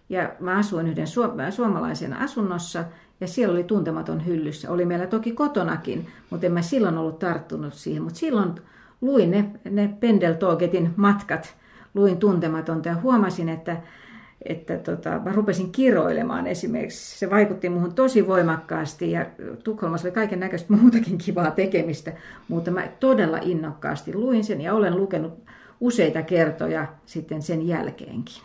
Ja 0.09 0.31
mä 0.39 0.57
asuin 0.57 0.87
yhden 0.87 1.07
suomalaisen 1.51 2.13
asunnossa 2.13 2.83
ja 3.21 3.27
siellä 3.27 3.53
oli 3.53 3.63
tuntematon 3.63 4.25
hyllyssä. 4.25 4.71
Oli 4.71 4.85
meillä 4.85 5.07
toki 5.07 5.31
kotonakin, 5.31 6.07
mutta 6.29 6.45
en 6.45 6.51
mä 6.51 6.61
silloin 6.61 6.97
ollut 6.97 7.19
tarttunut 7.19 7.73
siihen. 7.73 8.03
Mutta 8.03 8.19
silloin 8.19 8.51
luin 9.01 9.31
ne, 9.31 9.51
ne 9.69 9.95
Pendeltogetin 9.99 10.93
matkat, 10.95 11.55
luin 11.93 12.17
tuntematonta 12.17 12.89
ja 12.89 12.95
huomasin, 12.95 13.49
että 13.49 13.77
että 14.41 14.77
tota, 14.77 15.21
mä 15.25 15.31
rupesin 15.31 15.71
kiroilemaan 15.71 16.47
esimerkiksi. 16.47 17.19
Se 17.19 17.29
vaikutti 17.29 17.69
muuhun 17.69 17.95
tosi 17.95 18.27
voimakkaasti 18.27 19.11
ja 19.11 19.25
Tukholmassa 19.63 20.07
oli 20.07 20.15
kaiken 20.15 20.39
näköistä 20.39 20.73
muutakin 20.73 21.17
kivaa 21.17 21.51
tekemistä, 21.51 22.13
mutta 22.47 22.71
mä 22.71 22.87
todella 22.99 23.37
innokkaasti 23.41 24.13
luin 24.13 24.43
sen 24.43 24.61
ja 24.61 24.73
olen 24.73 24.97
lukenut 24.97 25.43
useita 25.79 26.21
kertoja 26.21 26.87
sitten 27.05 27.41
sen 27.41 27.67
jälkeenkin. 27.67 28.35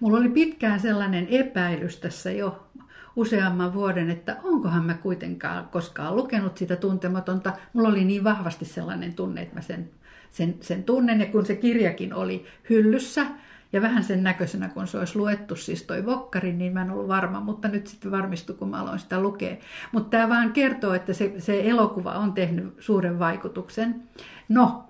Mulla 0.00 0.18
oli 0.18 0.28
pitkään 0.28 0.80
sellainen 0.80 1.26
epäilys 1.30 1.96
tässä 1.96 2.30
jo 2.30 2.68
useamman 3.16 3.74
vuoden, 3.74 4.10
että 4.10 4.36
onkohan 4.44 4.84
mä 4.84 4.94
kuitenkaan 4.94 5.68
koskaan 5.68 6.16
lukenut 6.16 6.56
sitä 6.58 6.76
tuntematonta. 6.76 7.52
Mulla 7.72 7.88
oli 7.88 8.04
niin 8.04 8.24
vahvasti 8.24 8.64
sellainen 8.64 9.14
tunne, 9.14 9.42
että 9.42 9.54
mä 9.54 9.60
sen, 9.60 9.90
sen, 10.30 10.54
sen 10.60 10.84
tunnen. 10.84 11.20
Ja 11.20 11.26
kun 11.26 11.46
se 11.46 11.56
kirjakin 11.56 12.14
oli 12.14 12.44
hyllyssä 12.70 13.26
ja 13.72 13.82
vähän 13.82 14.04
sen 14.04 14.22
näköisenä, 14.22 14.68
kun 14.68 14.86
se 14.86 14.98
olisi 14.98 15.18
luettu, 15.18 15.56
siis 15.56 15.82
toi 15.82 16.06
Vokkari, 16.06 16.52
niin 16.52 16.72
mä 16.72 16.82
en 16.82 16.90
ollut 16.90 17.08
varma, 17.08 17.40
mutta 17.40 17.68
nyt 17.68 17.86
sitten 17.86 18.10
varmistui, 18.10 18.56
kun 18.56 18.68
mä 18.68 18.80
aloin 18.80 18.98
sitä 18.98 19.20
lukea. 19.20 19.56
Mutta 19.92 20.10
tämä 20.10 20.28
vaan 20.28 20.52
kertoo, 20.52 20.94
että 20.94 21.12
se, 21.12 21.34
se 21.38 21.60
elokuva 21.64 22.12
on 22.12 22.32
tehnyt 22.32 22.76
suuren 22.80 23.18
vaikutuksen. 23.18 24.02
No, 24.48 24.84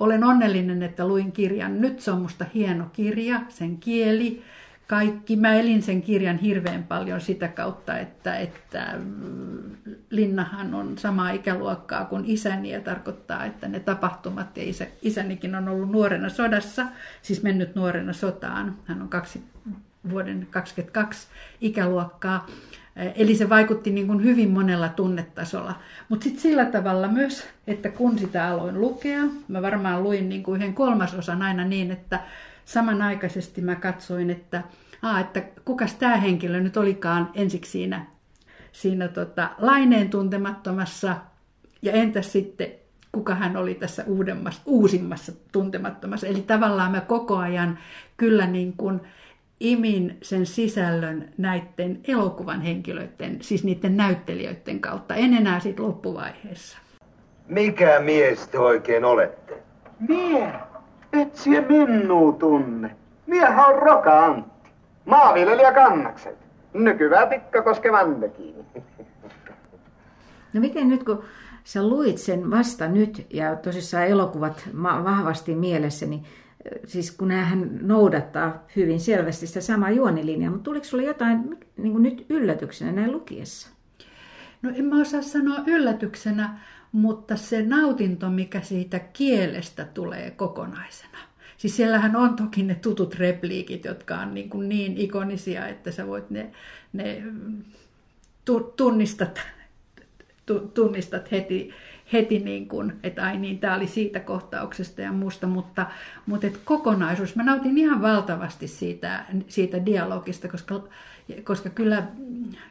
olen 0.00 0.24
onnellinen, 0.24 0.82
että 0.82 1.08
luin 1.08 1.32
kirjan. 1.32 1.80
Nyt 1.80 2.00
se 2.00 2.10
on 2.10 2.20
musta 2.20 2.46
hieno 2.54 2.86
kirja, 2.92 3.40
sen 3.48 3.78
kieli, 3.78 4.42
kaikki. 4.88 5.36
Mä 5.36 5.54
elin 5.54 5.82
sen 5.82 6.02
kirjan 6.02 6.38
hirveän 6.38 6.84
paljon 6.84 7.20
sitä 7.20 7.48
kautta, 7.48 7.98
että, 7.98 8.36
että 8.36 8.94
mm, 8.98 9.96
Linnahan 10.10 10.74
on 10.74 10.98
samaa 10.98 11.30
ikäluokkaa 11.30 12.04
kuin 12.04 12.24
isäni 12.26 12.70
ja 12.70 12.80
tarkoittaa, 12.80 13.44
että 13.44 13.68
ne 13.68 13.80
tapahtumat 13.80 14.56
ja 14.56 14.62
isä, 14.62 14.86
isänikin 15.02 15.54
on 15.54 15.68
ollut 15.68 15.90
nuorena 15.90 16.28
sodassa, 16.28 16.86
siis 17.22 17.42
mennyt 17.42 17.74
nuorena 17.74 18.12
sotaan. 18.12 18.76
Hän 18.84 19.02
on 19.02 19.08
kaksi 19.08 19.42
vuoden 20.10 20.46
22 20.50 21.28
ikäluokkaa. 21.60 22.46
Eli 23.14 23.34
se 23.34 23.48
vaikutti 23.48 23.90
niin 23.90 24.06
kuin 24.06 24.24
hyvin 24.24 24.50
monella 24.50 24.88
tunnetasolla. 24.88 25.74
Mutta 26.08 26.24
sitten 26.24 26.42
sillä 26.42 26.64
tavalla 26.64 27.08
myös, 27.08 27.46
että 27.66 27.88
kun 27.88 28.18
sitä 28.18 28.46
aloin 28.46 28.80
lukea, 28.80 29.20
mä 29.48 29.62
varmaan 29.62 30.02
luin 30.02 30.28
niin 30.28 30.42
kuin 30.42 30.60
yhden 30.60 30.74
kolmasosan 30.74 31.42
aina 31.42 31.64
niin, 31.64 31.90
että 31.90 32.20
samanaikaisesti 32.68 33.60
mä 33.60 33.74
katsoin, 33.74 34.30
että, 34.30 34.62
aa, 35.02 35.20
että 35.20 35.42
kukas 35.64 35.94
tämä 35.94 36.16
henkilö 36.16 36.60
nyt 36.60 36.76
olikaan 36.76 37.30
ensiksi 37.34 37.70
siinä, 37.70 38.06
siinä 38.72 39.08
tota, 39.08 39.50
laineen 39.58 40.10
tuntemattomassa 40.10 41.16
ja 41.82 41.92
entäs 41.92 42.32
sitten 42.32 42.68
kuka 43.12 43.34
hän 43.34 43.56
oli 43.56 43.74
tässä 43.74 44.04
uudemmassa, 44.06 44.62
uusimmassa 44.66 45.32
tuntemattomassa. 45.52 46.26
Eli 46.26 46.42
tavallaan 46.42 46.90
mä 46.90 47.00
koko 47.00 47.36
ajan 47.36 47.78
kyllä 48.16 48.46
niin 48.46 48.72
kuin 48.76 49.00
imin 49.60 50.18
sen 50.22 50.46
sisällön 50.46 51.28
näiden 51.38 52.00
elokuvan 52.08 52.60
henkilöiden, 52.60 53.38
siis 53.40 53.64
niiden 53.64 53.96
näyttelijöiden 53.96 54.80
kautta, 54.80 55.14
en 55.14 55.34
enää 55.34 55.60
siitä 55.60 55.82
loppuvaiheessa. 55.82 56.78
Mikä 57.46 58.00
mies 58.00 58.48
te 58.48 58.58
oikein 58.58 59.04
olette? 59.04 59.62
Mie? 60.08 60.67
Et 61.20 61.36
sie 61.36 61.60
minuu 61.60 62.32
tunne. 62.32 62.96
Miehän 63.26 63.66
on 63.68 63.82
Roka 63.82 64.24
Antti. 64.24 64.70
Maanviljelijä 65.04 65.72
kannakset. 65.72 66.38
Nykyvää 66.74 67.26
Tikkakoske 67.26 67.92
Vandekiin. 67.92 68.64
No 70.52 70.60
miten 70.60 70.88
nyt, 70.88 71.04
kun 71.04 71.22
sä 71.64 71.88
luit 71.88 72.18
sen 72.18 72.50
vasta 72.50 72.88
nyt 72.88 73.26
ja 73.30 73.56
tosissaan 73.56 74.06
elokuvat 74.06 74.68
vahvasti 74.82 75.54
mielessä, 75.54 76.06
niin 76.06 76.24
siis 76.86 77.16
kun 77.16 77.30
hän 77.30 77.78
noudattaa 77.82 78.64
hyvin 78.76 79.00
selvästi 79.00 79.46
sitä 79.46 79.60
samaa 79.60 79.90
juonilinjaa, 79.90 80.50
mutta 80.50 80.64
tuliko 80.64 80.84
sulle 80.84 81.04
jotain 81.04 81.58
niin 81.76 81.92
kuin 81.92 82.02
nyt 82.02 82.26
yllätyksenä 82.28 82.92
näin 82.92 83.12
lukiessa? 83.12 83.68
No 84.62 84.70
en 84.74 84.84
mä 84.84 85.00
osaa 85.00 85.22
sanoa 85.22 85.58
yllätyksenä, 85.66 86.58
mutta 86.92 87.36
se 87.36 87.62
nautinto, 87.62 88.30
mikä 88.30 88.60
siitä 88.60 88.98
kielestä 88.98 89.84
tulee 89.84 90.30
kokonaisena. 90.30 91.18
Siis 91.56 91.76
siellähän 91.76 92.16
on 92.16 92.36
toki 92.36 92.62
ne 92.62 92.74
tutut 92.74 93.14
repliikit, 93.14 93.84
jotka 93.84 94.16
on 94.16 94.34
niin, 94.34 94.50
kuin 94.50 94.68
niin 94.68 94.98
ikonisia, 94.98 95.68
että 95.68 95.90
sä 95.90 96.06
voit 96.06 96.30
ne, 96.30 96.50
ne 96.92 97.22
tunnistat, 98.76 99.40
tunnistat 100.74 101.30
heti, 101.30 101.70
heti 102.12 102.38
niin 102.38 102.68
kuin, 102.68 102.92
että 103.02 103.24
ai 103.24 103.38
niin, 103.38 103.58
tämä 103.58 103.76
oli 103.76 103.86
siitä 103.86 104.20
kohtauksesta 104.20 105.00
ja 105.00 105.12
muusta, 105.12 105.46
mutta, 105.46 105.86
mutta 106.26 106.46
et 106.46 106.60
kokonaisuus, 106.64 107.36
mä 107.36 107.42
nautin 107.42 107.78
ihan 107.78 108.02
valtavasti 108.02 108.68
siitä, 108.68 109.24
siitä 109.48 109.86
dialogista, 109.86 110.48
koska, 110.48 110.82
koska 111.44 111.70
kyllä, 111.70 112.06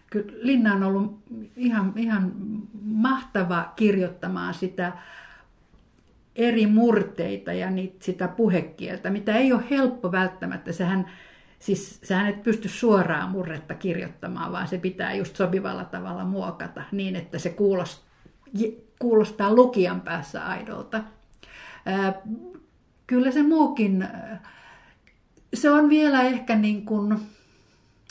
kyllä 0.10 0.34
Linna 0.42 0.74
on 0.74 0.84
ollut 0.84 1.20
ihan, 1.56 1.94
ihan 1.96 2.34
mahtava 2.82 3.74
kirjoittamaan 3.76 4.54
sitä 4.54 4.92
eri 6.36 6.68
murteita 6.68 7.54
ja 7.54 7.72
niitä, 7.72 8.06
sitä 8.06 8.28
puhekieltä, 8.28 9.10
mitä 9.10 9.36
ei 9.36 9.54
ole 9.54 9.64
helppo 9.70 10.12
välttämättä. 10.12 10.72
Sehän, 10.72 11.06
siis 11.60 12.00
sehän 12.04 12.28
et 12.28 12.44
pysty 12.44 12.70
suoraan 12.70 13.32
murretta 13.32 13.76
kirjoittamaan, 13.76 14.52
vaan 14.52 14.68
se 14.68 14.78
pitää 14.78 15.14
just 15.14 15.36
sopivalla 15.36 15.86
tavalla 15.86 16.26
muokata 16.26 16.84
niin, 16.92 17.16
että 17.16 17.40
se 17.40 17.50
kuulostaa 17.50 18.08
kuulostaa 19.00 19.56
lukijan 19.56 20.02
päässä 20.02 20.46
aidolta. 20.46 21.04
Kyllä 23.08 23.32
se 23.32 23.44
muukin, 23.44 24.08
se 25.54 25.72
on 25.72 25.90
vielä 25.90 26.22
ehkä 26.22 26.56
niin 26.56 26.86
kuin, 26.86 27.20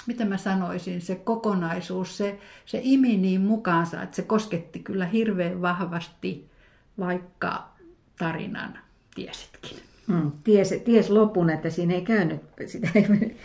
miten 0.07 0.29
mä 0.29 0.37
sanoisin, 0.37 1.01
se 1.01 1.15
kokonaisuus, 1.15 2.17
se, 2.17 2.39
se 2.67 2.81
imi 2.83 3.17
niin 3.17 3.41
mukaansa, 3.41 4.03
että 4.03 4.17
se 4.17 4.23
kosketti 4.23 4.79
kyllä 4.79 5.07
hirveän 5.07 5.63
vahvasti, 5.63 6.51
vaikka 6.99 7.69
tarinan 8.19 8.79
tiesitkin. 9.15 9.79
Mm, 10.07 10.31
ties, 10.45 10.75
ties 10.85 11.11
lopun, 11.11 11.51
että 11.51 11.71
siinä 11.71 11.95
ei 11.95 12.03
käynyt, 12.03 12.41
sitä 12.67 12.89
ei, 12.95 13.37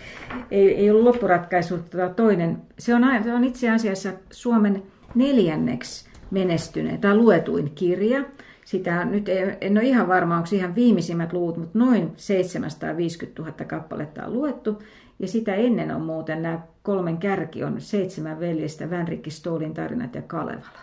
ei, 0.52 0.76
ei 0.76 0.90
ollut 0.90 1.04
loppuratkaisu 1.04 1.78
tota 1.78 2.10
toinen. 2.10 2.62
Se 2.80 2.96
on, 2.96 3.04
se 3.24 3.34
on 3.34 3.44
itse 3.44 3.70
asiassa 3.70 4.14
Suomen 4.32 4.84
neljänneksi 5.16 6.10
menestyneen 6.32 7.02
tai 7.02 7.16
luetuin 7.16 7.72
kirja. 7.76 8.24
Sitä 8.66 9.06
nyt 9.06 9.30
en 9.62 9.78
ole 9.78 9.88
ihan 9.88 10.08
varma, 10.08 10.38
onko 10.38 10.50
ihan 10.52 10.76
viimeisimmät 10.76 11.34
luvut, 11.34 11.58
mutta 11.58 11.80
noin 11.80 12.12
750 12.16 13.42
000 13.42 13.54
kappaletta 13.66 14.26
on 14.26 14.34
luettu. 14.34 14.82
Ja 15.22 15.28
sitä 15.28 15.56
ennen 15.56 15.96
on 15.96 16.02
muuten 16.02 16.42
nämä 16.42 16.60
kolmen 16.84 17.18
kärki 17.18 17.64
on 17.64 17.82
seitsemän 17.82 18.40
veljestä, 18.40 18.90
Vänrikki, 18.90 19.30
Stoolin 19.30 19.74
tarinat 19.74 20.16
ja 20.16 20.22
Kalevala. 20.22 20.80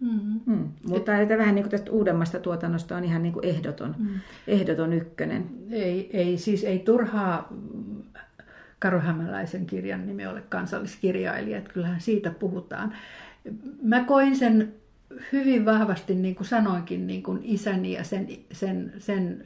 Mm-hmm. 0.00 0.40
Mm. 0.46 0.68
Mutta 0.88 1.18
että 1.18 1.38
vähän 1.38 1.54
niin 1.54 1.62
kuin 1.62 1.70
tästä 1.70 1.90
uudemmasta 1.90 2.40
tuotannosta 2.40 2.96
on 2.96 3.04
ihan 3.04 3.22
niin 3.22 3.32
kuin 3.32 3.44
ehdoton, 3.44 3.94
mm. 3.98 4.08
ehdoton 4.46 4.92
ykkönen. 4.92 5.46
Ei, 5.70 6.10
ei, 6.12 6.38
siis 6.38 6.64
ei 6.64 6.78
turhaa 6.78 7.52
Karohämäläisen 8.78 9.66
kirjan 9.66 10.06
nimi 10.06 10.26
ole 10.26 10.42
kansalliskirjailija, 10.48 11.58
että 11.58 11.72
kyllähän 11.72 12.00
siitä 12.00 12.30
puhutaan 12.30 12.92
mä 13.82 14.04
koin 14.04 14.36
sen 14.36 14.74
hyvin 15.32 15.64
vahvasti, 15.64 16.14
niin 16.14 16.34
kuin 16.34 16.46
sanoinkin, 16.46 17.06
niin 17.06 17.22
kuin 17.22 17.40
isäni 17.42 17.92
ja 17.92 18.04
sen, 18.04 18.28
sen, 18.52 18.92
sen 18.98 19.44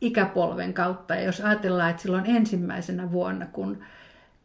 ikäpolven 0.00 0.74
kautta. 0.74 1.14
Ja 1.14 1.22
jos 1.22 1.40
ajatellaan, 1.40 1.90
että 1.90 2.02
silloin 2.02 2.26
ensimmäisenä 2.26 3.12
vuonna, 3.12 3.46
kun, 3.46 3.78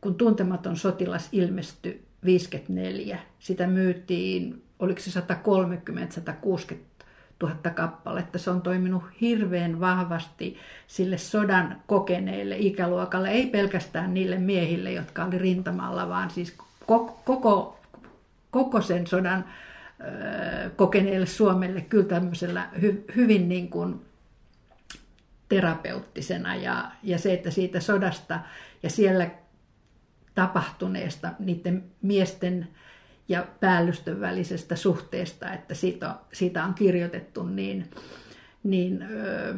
kun 0.01 0.15
Tuntematon 0.15 0.77
sotilas 0.77 1.29
ilmestyi 1.31 2.05
54, 2.25 3.19
sitä 3.39 3.67
myytiin, 3.67 4.63
oliko 4.79 4.99
se 4.99 5.19
130-160 5.19 6.75
000 7.43 7.55
kappaletta. 7.75 8.39
Se 8.39 8.49
on 8.49 8.61
toiminut 8.61 9.03
hirveän 9.21 9.79
vahvasti 9.79 10.57
sille 10.87 11.17
sodan 11.17 11.81
kokeneille 11.87 12.55
ikäluokalle, 12.57 13.29
ei 13.29 13.47
pelkästään 13.47 14.13
niille 14.13 14.37
miehille, 14.37 14.91
jotka 14.91 15.25
oli 15.25 15.37
rintamalla, 15.37 16.09
vaan 16.09 16.29
siis 16.29 16.57
koko, 16.85 17.79
koko 18.51 18.81
sen 18.81 19.07
sodan 19.07 19.45
kokeneelle 20.75 21.25
Suomelle 21.25 21.81
kyllä 21.81 22.05
tämmöisellä 22.05 22.67
hy, 22.81 23.05
hyvin 23.15 23.49
niin 23.49 23.69
kuin 23.69 24.01
terapeuttisena 25.49 26.55
ja, 26.55 26.91
ja 27.03 27.17
se, 27.17 27.33
että 27.33 27.51
siitä 27.51 27.79
sodasta 27.79 28.39
ja 28.83 28.89
siellä 28.89 29.29
tapahtuneesta 30.35 31.29
niiden 31.39 31.83
miesten 32.01 32.67
ja 33.27 33.47
päällystön 33.59 34.21
välisestä 34.21 34.75
suhteesta, 34.75 35.53
että 35.53 35.73
siitä 35.73 36.09
on, 36.09 36.15
siitä 36.33 36.63
on 36.63 36.73
kirjoitettu 36.73 37.43
niin, 37.43 37.89
niin 38.63 39.01
ö, 39.01 39.53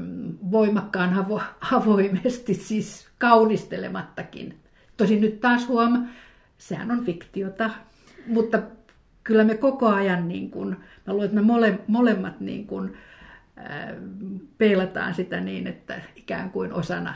voimakkaan 0.52 1.14
avo, 1.14 1.42
avoimesti, 1.72 2.54
siis 2.54 3.08
kaunistelemattakin. 3.18 4.60
Tosin 4.98 5.22
nyt 5.22 5.42
taas 5.42 5.68
huom, 5.68 6.08
sehän 6.58 6.92
on 6.92 7.06
fiktiota, 7.06 7.70
mutta 8.28 8.62
kyllä 9.24 9.44
me 9.44 9.58
koko 9.58 9.88
ajan, 9.88 10.28
niin 10.28 10.52
kuin, 10.52 10.70
mä 11.08 11.14
luulen, 11.14 11.26
että 11.26 11.36
me 11.36 11.42
mole, 11.42 11.80
molemmat 11.88 12.40
niin 12.40 12.68
kuin, 12.68 12.86
äh, 12.86 13.00
peilataan 14.58 15.14
sitä 15.14 15.40
niin, 15.40 15.68
että 15.68 16.02
ikään 16.16 16.50
kuin 16.50 16.74
osana 16.74 17.14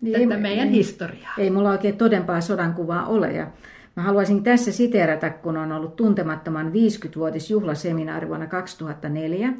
niin, 0.00 0.28
tätä 0.28 0.40
meidän 0.40 0.68
ei, 0.68 0.74
historiaa. 0.74 1.32
Ei 1.38 1.50
mulla 1.50 1.70
oikein 1.70 1.96
todempaa 1.96 2.40
sodankuvaa 2.40 3.06
ole. 3.06 3.32
Ja 3.32 3.46
mä 3.96 4.02
haluaisin 4.02 4.42
tässä 4.42 4.72
siteerata, 4.72 5.30
kun 5.30 5.56
on 5.56 5.72
ollut 5.72 5.96
tuntemattoman 5.96 6.72
50-vuotisjuhlaseminaari 6.72 8.28
vuonna 8.28 8.46
2004, 8.46 9.52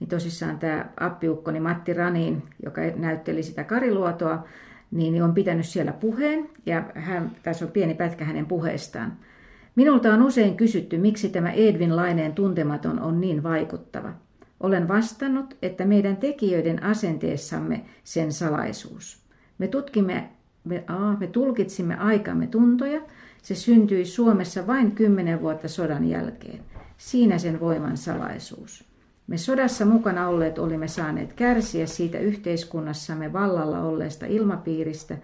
niin 0.00 0.08
tosissaan 0.08 0.58
tämä 0.58 0.86
appiukkoni 1.00 1.60
Matti 1.60 1.92
Ranin, 1.92 2.42
joka 2.62 2.80
näytteli 2.96 3.42
sitä 3.42 3.64
Kariluotoa, 3.64 4.44
niin, 4.90 5.12
niin 5.12 5.22
on 5.22 5.34
pitänyt 5.34 5.66
siellä 5.66 5.92
puheen, 5.92 6.48
ja 6.66 6.82
hän, 6.94 7.30
tässä 7.42 7.64
on 7.64 7.70
pieni 7.70 7.94
pätkä 7.94 8.24
hänen 8.24 8.46
puheestaan. 8.46 9.12
Minulta 9.76 10.14
on 10.14 10.22
usein 10.22 10.56
kysytty, 10.56 10.98
miksi 10.98 11.28
tämä 11.28 11.50
Edvin 11.50 11.96
Laineen 11.96 12.32
tuntematon 12.32 13.00
on 13.00 13.20
niin 13.20 13.42
vaikuttava. 13.42 14.12
Olen 14.64 14.88
vastannut, 14.88 15.56
että 15.62 15.84
meidän 15.84 16.16
tekijöiden 16.16 16.82
asenteessamme 16.82 17.84
sen 18.04 18.32
salaisuus. 18.32 19.18
Me, 19.58 19.68
tutkimme, 19.68 20.30
me, 20.64 20.84
aa, 20.86 21.16
me 21.20 21.26
tulkitsimme 21.26 21.96
aikamme 21.96 22.46
tuntoja, 22.46 23.00
se 23.42 23.54
syntyi 23.54 24.04
Suomessa 24.04 24.66
vain 24.66 24.92
kymmenen 24.92 25.40
vuotta 25.40 25.68
sodan 25.68 26.04
jälkeen. 26.04 26.60
Siinä 26.96 27.38
sen 27.38 27.60
voiman 27.60 27.96
salaisuus. 27.96 28.84
Me 29.26 29.38
sodassa 29.38 29.84
mukana 29.84 30.28
olleet 30.28 30.58
olimme 30.58 30.88
saaneet 30.88 31.32
kärsiä 31.32 31.86
siitä 31.86 32.18
yhteiskunnassamme 32.18 33.32
vallalla 33.32 33.80
olleesta 33.80 34.26
ilmapiiristä, 34.26 35.16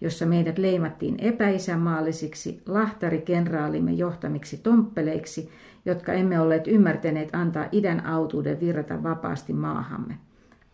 jossa 0.00 0.26
meidät 0.26 0.58
leimattiin 0.58 1.14
epäisämaallisiksi, 1.18 2.62
lahtarikenraalimme 2.66 3.92
johtamiksi 3.92 4.56
tomppeleiksi, 4.56 5.50
jotka 5.84 6.12
emme 6.12 6.40
olleet 6.40 6.66
ymmärtäneet 6.66 7.34
antaa 7.34 7.68
idän 7.72 8.06
autuuden 8.06 8.60
virrata 8.60 9.02
vapaasti 9.02 9.52
maahamme. 9.52 10.18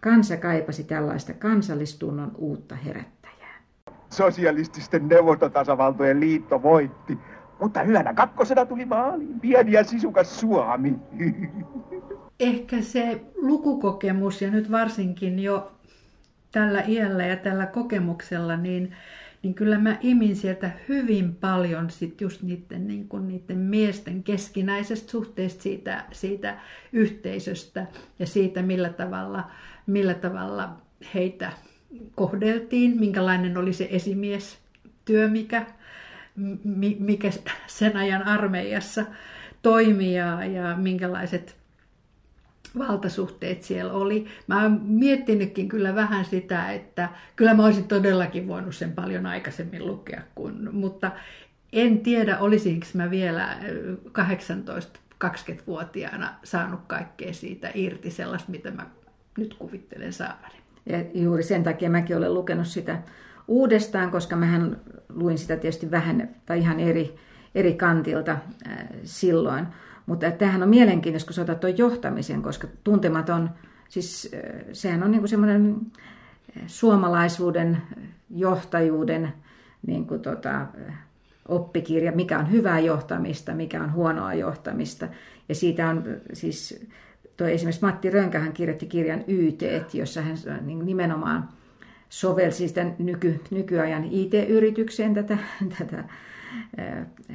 Kansa 0.00 0.36
kaipasi 0.36 0.84
tällaista 0.84 1.32
kansallistunnon 1.32 2.32
uutta 2.36 2.74
herättäjää. 2.74 3.54
Sosialististen 4.10 5.08
neuvostotasavaltojen 5.08 6.20
liitto 6.20 6.62
voitti, 6.62 7.18
mutta 7.60 7.82
hyvänä 7.82 8.14
kakkosena 8.14 8.66
tuli 8.66 8.84
maaliin 8.84 9.40
pieni 9.40 9.72
ja 9.72 9.84
sisukas 9.84 10.40
Suomi. 10.40 10.94
Ehkä 12.40 12.80
se 12.80 13.20
lukukokemus 13.36 14.42
ja 14.42 14.50
nyt 14.50 14.70
varsinkin 14.70 15.38
jo 15.38 15.72
tällä 16.52 16.82
iällä 16.88 17.26
ja 17.26 17.36
tällä 17.36 17.66
kokemuksella, 17.66 18.56
niin, 18.56 18.94
niin 19.44 19.54
kyllä 19.54 19.78
mä 19.78 19.96
imin 20.00 20.36
sieltä 20.36 20.70
hyvin 20.88 21.34
paljon 21.34 21.90
sit 21.90 22.20
just 22.20 22.42
niiden, 22.42 22.86
niin 22.86 23.08
kuin 23.08 23.28
niiden 23.28 23.58
miesten 23.58 24.22
keskinäisestä 24.22 25.10
suhteesta, 25.10 25.62
siitä, 25.62 26.04
siitä 26.12 26.58
yhteisöstä 26.92 27.86
ja 28.18 28.26
siitä, 28.26 28.62
millä 28.62 28.88
tavalla, 28.88 29.50
millä 29.86 30.14
tavalla 30.14 30.76
heitä 31.14 31.52
kohdeltiin, 32.14 33.00
minkälainen 33.00 33.56
oli 33.56 33.72
se 33.72 33.88
esimiestyö, 33.90 35.28
mikä, 35.28 35.66
mikä 36.98 37.30
sen 37.66 37.96
ajan 37.96 38.22
armeijassa 38.22 39.04
toimi 39.62 40.16
ja, 40.16 40.44
ja 40.44 40.76
minkälaiset 40.76 41.56
valtasuhteet 42.78 43.62
siellä 43.62 43.92
oli. 43.92 44.26
Mä 44.46 44.62
oon 44.62 44.80
miettinytkin 44.82 45.68
kyllä 45.68 45.94
vähän 45.94 46.24
sitä, 46.24 46.72
että 46.72 47.08
kyllä 47.36 47.54
mä 47.54 47.64
olisin 47.64 47.88
todellakin 47.88 48.48
voinut 48.48 48.74
sen 48.74 48.92
paljon 48.92 49.26
aikaisemmin 49.26 49.86
lukea, 49.86 50.22
kun, 50.34 50.68
mutta 50.72 51.10
en 51.72 52.00
tiedä, 52.00 52.38
olisinko 52.38 52.86
mä 52.94 53.10
vielä 53.10 53.48
18-20-vuotiaana 54.08 56.34
saanut 56.44 56.80
kaikkea 56.86 57.32
siitä 57.32 57.70
irti, 57.74 58.10
sellaista, 58.10 58.50
mitä 58.50 58.70
mä 58.70 58.86
nyt 59.38 59.54
kuvittelen 59.54 60.12
saavani. 60.12 60.54
Ja 60.86 61.04
juuri 61.14 61.42
sen 61.42 61.62
takia 61.62 61.90
mäkin 61.90 62.16
olen 62.16 62.34
lukenut 62.34 62.66
sitä 62.66 63.02
uudestaan, 63.48 64.10
koska 64.10 64.36
mähän 64.36 64.80
luin 65.08 65.38
sitä 65.38 65.56
tietysti 65.56 65.90
vähän 65.90 66.34
tai 66.46 66.58
ihan 66.58 66.80
eri, 66.80 67.16
eri 67.54 67.74
kantilta 67.74 68.36
silloin. 69.04 69.66
Mutta 70.06 70.30
tämähän 70.30 70.62
on 70.62 70.68
mielenkiintoista, 70.68 71.26
kun 71.26 71.34
sä 71.34 71.42
otat 71.42 71.60
tuon 71.60 71.78
johtamisen, 71.78 72.42
koska 72.42 72.68
tuntematon, 72.84 73.50
siis 73.88 74.30
sehän 74.72 75.02
on 75.02 75.10
niinku 75.10 75.26
semmoinen 75.26 75.76
suomalaisuuden, 76.66 77.82
johtajuuden 78.30 79.32
niin 79.86 80.06
kuin 80.06 80.20
tota, 80.20 80.66
oppikirja, 81.48 82.12
mikä 82.12 82.38
on 82.38 82.50
hyvää 82.50 82.80
johtamista, 82.80 83.54
mikä 83.54 83.82
on 83.82 83.92
huonoa 83.92 84.34
johtamista. 84.34 85.08
Ja 85.48 85.54
siitä 85.54 85.88
on 85.88 86.04
siis, 86.32 86.86
toi 87.36 87.52
esimerkiksi 87.52 87.84
Matti 87.84 88.10
Rönkähän 88.10 88.52
kirjoitti 88.52 88.86
kirjan 88.86 89.24
YT, 89.28 89.62
jossa 89.94 90.22
hän 90.22 90.36
niin 90.60 90.86
nimenomaan 90.86 91.48
sovelsi 92.08 92.68
sitä 92.68 92.86
nyky, 92.98 93.40
nykyajan 93.50 94.04
IT-yritykseen 94.04 95.14
tätä, 95.14 95.38
tätä 95.78 96.04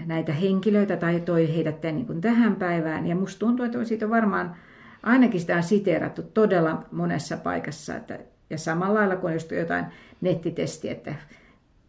näitä 0.06 0.34
henkilöitä 0.34 0.98
tai 0.98 1.20
toi 1.20 1.56
heidät 1.56 1.84
niin 1.84 2.06
kuin 2.06 2.22
tähän 2.22 2.56
päivään. 2.56 3.08
Ja 3.08 3.16
musta 3.16 3.40
tuntuu, 3.40 3.66
että 3.66 3.84
siitä 3.84 4.06
on 4.06 4.12
varmaan 4.12 4.56
ainakin 5.04 5.42
sitä 5.42 5.56
on 5.56 5.64
siteerattu 5.64 6.24
todella 6.24 6.86
monessa 6.92 7.38
paikassa. 7.38 7.96
Että, 7.96 8.20
ja 8.50 8.58
samalla 8.58 9.00
lailla 9.00 9.16
kuin 9.16 9.34
just 9.34 9.52
jotain 9.52 9.86
nettitestiä, 10.22 10.92
että 10.92 11.16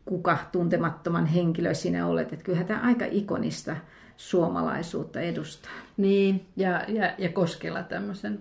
kuka 0.05 0.39
tuntemattoman 0.53 1.27
henkilö 1.27 1.75
sinä 1.75 2.07
olet. 2.07 2.33
Että 2.33 2.45
kyllähän 2.45 2.67
tämä 2.67 2.81
aika 2.81 3.05
ikonista 3.11 3.77
suomalaisuutta 4.17 5.21
edustaa. 5.21 5.73
Niin, 5.97 6.47
ja, 6.57 6.83
ja, 6.89 7.13
ja 7.19 7.29
Koskela 7.29 7.83
tämmöisen 7.83 8.39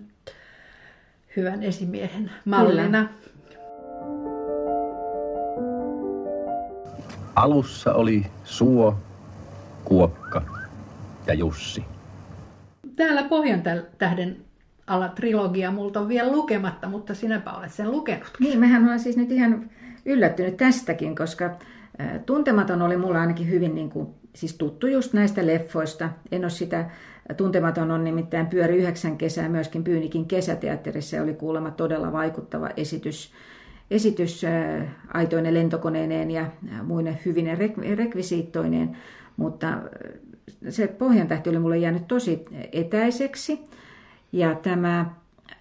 hyvän 1.36 1.62
esimiehen 1.62 2.30
mallina. 2.44 3.04
Kyllä. 3.04 3.20
Alussa 7.40 7.94
oli 7.94 8.26
Suo, 8.44 8.96
Kuokka 9.84 10.42
ja 11.26 11.34
Jussi. 11.34 11.84
Täällä 12.96 13.22
Pohjan 13.22 13.62
tähden 13.98 14.36
alla 14.86 15.08
trilogia 15.08 15.70
multa 15.70 16.00
on 16.00 16.08
vielä 16.08 16.32
lukematta, 16.32 16.88
mutta 16.88 17.14
sinäpä 17.14 17.52
olet 17.52 17.72
sen 17.72 17.90
lukenut. 17.90 18.30
Niin, 18.40 18.60
mehän 18.60 18.84
olen 18.84 19.00
siis 19.00 19.16
nyt 19.16 19.32
ihan 19.32 19.70
yllättynyt 20.06 20.56
tästäkin, 20.56 21.16
koska 21.16 21.50
Tuntematon 22.26 22.82
oli 22.82 22.96
mulla 22.96 23.20
ainakin 23.20 23.50
hyvin 23.50 23.74
niin 23.74 23.90
kuin, 23.90 24.08
siis 24.34 24.54
tuttu 24.54 24.86
just 24.86 25.12
näistä 25.12 25.46
leffoista. 25.46 26.10
En 26.32 26.44
ole 26.44 26.50
sitä, 26.50 26.90
Tuntematon 27.36 27.90
on 27.90 28.04
nimittäin 28.04 28.46
pyöri 28.46 28.76
yhdeksän 28.76 29.18
kesää 29.18 29.48
myöskin 29.48 29.84
Pyynikin 29.84 30.26
kesäteatterissa 30.26 31.16
ja 31.16 31.22
oli 31.22 31.34
kuulemma 31.34 31.70
todella 31.70 32.12
vaikuttava 32.12 32.70
esitys 32.76 33.32
esitys 33.90 34.42
aitoinen 35.14 35.54
lentokoneineen 35.54 36.30
ja 36.30 36.46
muine 36.82 37.18
hyvine 37.24 37.58
rekvisiittoineen, 37.96 38.96
mutta 39.36 39.78
se 40.68 40.86
pohjantähti 40.86 41.50
oli 41.50 41.58
mulle 41.58 41.78
jäänyt 41.78 42.08
tosi 42.08 42.44
etäiseksi. 42.72 43.64
Ja 44.32 44.54
tämä, 44.54 45.14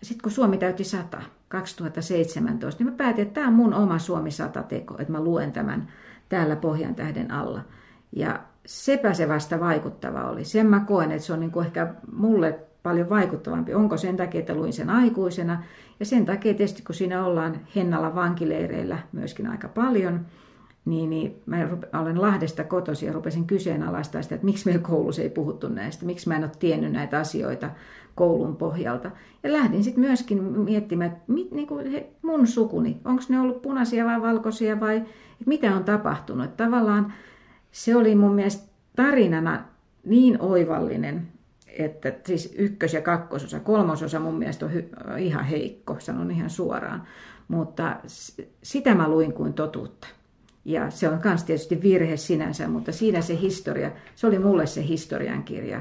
sitten 0.03 0.23
kun 0.23 0.31
Suomi 0.31 0.57
täytti 0.57 0.83
100, 0.83 1.21
2017, 1.47 2.83
niin 2.83 2.93
mä 2.93 2.97
päätin, 2.97 3.21
että 3.21 3.33
tämä 3.33 3.47
on 3.47 3.53
mun 3.53 3.73
oma 3.73 3.99
Suomi 3.99 4.31
100 4.31 4.63
teko, 4.63 4.95
että 4.99 5.11
mä 5.11 5.23
luen 5.23 5.51
tämän 5.51 5.87
täällä 6.29 6.55
Pohjantähden 6.55 7.31
alla. 7.31 7.61
Ja 8.11 8.39
sepä 8.65 9.13
se 9.13 9.29
vasta 9.29 9.59
vaikuttava 9.59 10.29
oli. 10.29 10.45
Sen 10.45 10.67
mä 10.67 10.79
koen, 10.79 11.11
että 11.11 11.23
se 11.25 11.33
on 11.33 11.39
niin 11.39 11.51
kuin 11.51 11.65
ehkä 11.65 11.93
mulle 12.11 12.59
paljon 12.83 13.09
vaikuttavampi. 13.09 13.73
Onko 13.73 13.97
sen 13.97 14.17
takia, 14.17 14.39
että 14.39 14.55
luin 14.55 14.73
sen 14.73 14.89
aikuisena 14.89 15.63
ja 15.99 16.05
sen 16.05 16.25
takia 16.25 16.53
tietysti, 16.53 16.81
kun 16.81 16.95
siinä 16.95 17.25
ollaan 17.25 17.59
Hennalla 17.75 18.15
vankileireillä 18.15 18.97
myöskin 19.11 19.47
aika 19.47 19.67
paljon, 19.67 20.25
niin, 20.85 21.09
niin 21.09 21.41
mä 21.45 21.67
olen 22.01 22.21
Lahdesta 22.21 22.63
kotosi 22.63 23.05
ja 23.05 23.13
rupesin 23.13 23.47
kyseenalaistaa 23.47 24.21
sitä, 24.21 24.35
että 24.35 24.45
miksi 24.45 24.65
meillä 24.65 24.81
koulussa 24.81 25.21
ei 25.21 25.29
puhuttu 25.29 25.67
näistä, 25.67 26.05
miksi 26.05 26.27
mä 26.27 26.35
en 26.35 26.43
ole 26.43 26.51
tiennyt 26.59 26.91
näitä 26.91 27.19
asioita 27.19 27.69
koulun 28.15 28.55
pohjalta. 28.55 29.11
Ja 29.43 29.51
lähdin 29.51 29.83
sitten 29.83 30.03
myöskin 30.03 30.43
miettimään, 30.43 31.11
että 31.11 31.23
mit, 31.27 31.51
niin 31.51 31.67
kuin 31.67 31.91
he, 31.91 32.09
mun 32.21 32.47
sukuni, 32.47 32.97
onko 33.05 33.23
ne 33.29 33.39
ollut 33.39 33.61
punaisia 33.61 34.05
vai 34.05 34.21
valkoisia 34.21 34.79
vai 34.79 34.97
että 34.97 35.45
mitä 35.45 35.75
on 35.75 35.83
tapahtunut. 35.83 36.45
Että 36.45 36.63
tavallaan 36.63 37.13
se 37.71 37.95
oli 37.95 38.15
mun 38.15 38.33
mielestä 38.35 38.69
tarinana 38.95 39.63
niin 40.05 40.41
oivallinen, 40.41 41.27
että 41.77 42.13
siis 42.25 42.55
ykkös- 42.57 42.93
ja 42.93 43.01
kakkososa, 43.01 43.59
kolmososa 43.59 44.19
mun 44.19 44.37
mielestä 44.37 44.65
on 44.65 44.71
hy- 44.71 45.17
ihan 45.17 45.45
heikko, 45.45 45.95
sanon 45.99 46.31
ihan 46.31 46.49
suoraan, 46.49 47.07
mutta 47.47 47.95
sitä 48.63 48.95
mä 48.95 49.09
luin 49.09 49.33
kuin 49.33 49.53
totuutta. 49.53 50.07
Ja 50.65 50.89
se 50.89 51.09
on 51.09 51.19
myös 51.23 51.43
tietysti 51.43 51.81
virhe 51.81 52.17
sinänsä, 52.17 52.67
mutta 52.67 52.91
siinä 52.91 53.21
se 53.21 53.39
historia, 53.41 53.91
se 54.15 54.27
oli 54.27 54.39
mulle 54.39 54.65
se 54.65 54.87
historian 54.87 55.43
kirja, 55.43 55.77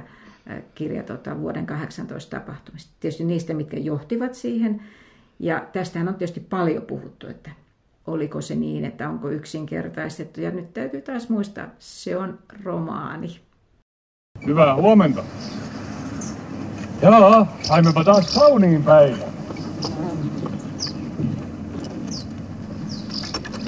äh, 0.51 0.63
kirja 0.75 1.03
tota, 1.03 1.41
vuoden 1.41 1.67
18 1.67 2.39
tapahtumista. 2.39 2.93
Tietysti 3.01 3.25
niistä, 3.25 3.55
mitkä 3.55 3.77
johtivat 3.77 4.35
siihen. 4.35 4.83
Ja 5.39 5.67
tästähän 5.73 6.09
on 6.09 6.15
tietysti 6.15 6.41
paljon 6.41 6.83
puhuttu, 6.83 7.27
että 7.27 7.51
oliko 8.07 8.41
se 8.41 8.55
niin, 8.55 8.85
että 8.85 9.09
onko 9.09 9.31
yksinkertaistettu. 9.31 10.41
Ja 10.41 10.51
nyt 10.51 10.75
täytyy 10.75 11.01
taas 11.01 11.29
muistaa, 11.29 11.67
se 11.79 12.17
on 12.17 12.39
romaani. 12.65 13.41
Hyvää 14.47 14.75
huomenta. 14.75 15.25
Jaa, 17.03 17.57
saimmepa 17.63 18.05
taas 18.05 18.35
kauniin 18.35 18.83
päivän. 18.83 19.29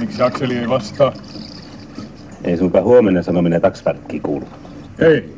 Miksi 0.00 0.22
Akseli 0.22 0.56
ei 0.56 0.68
vastaa? 0.68 1.12
Ei 2.44 2.56
sunkaan 2.56 2.84
huomenna 2.84 3.22
sanominen 3.22 3.60
taksvärkki 3.60 4.20
kuulu. 4.20 4.48
Ei. 4.98 5.36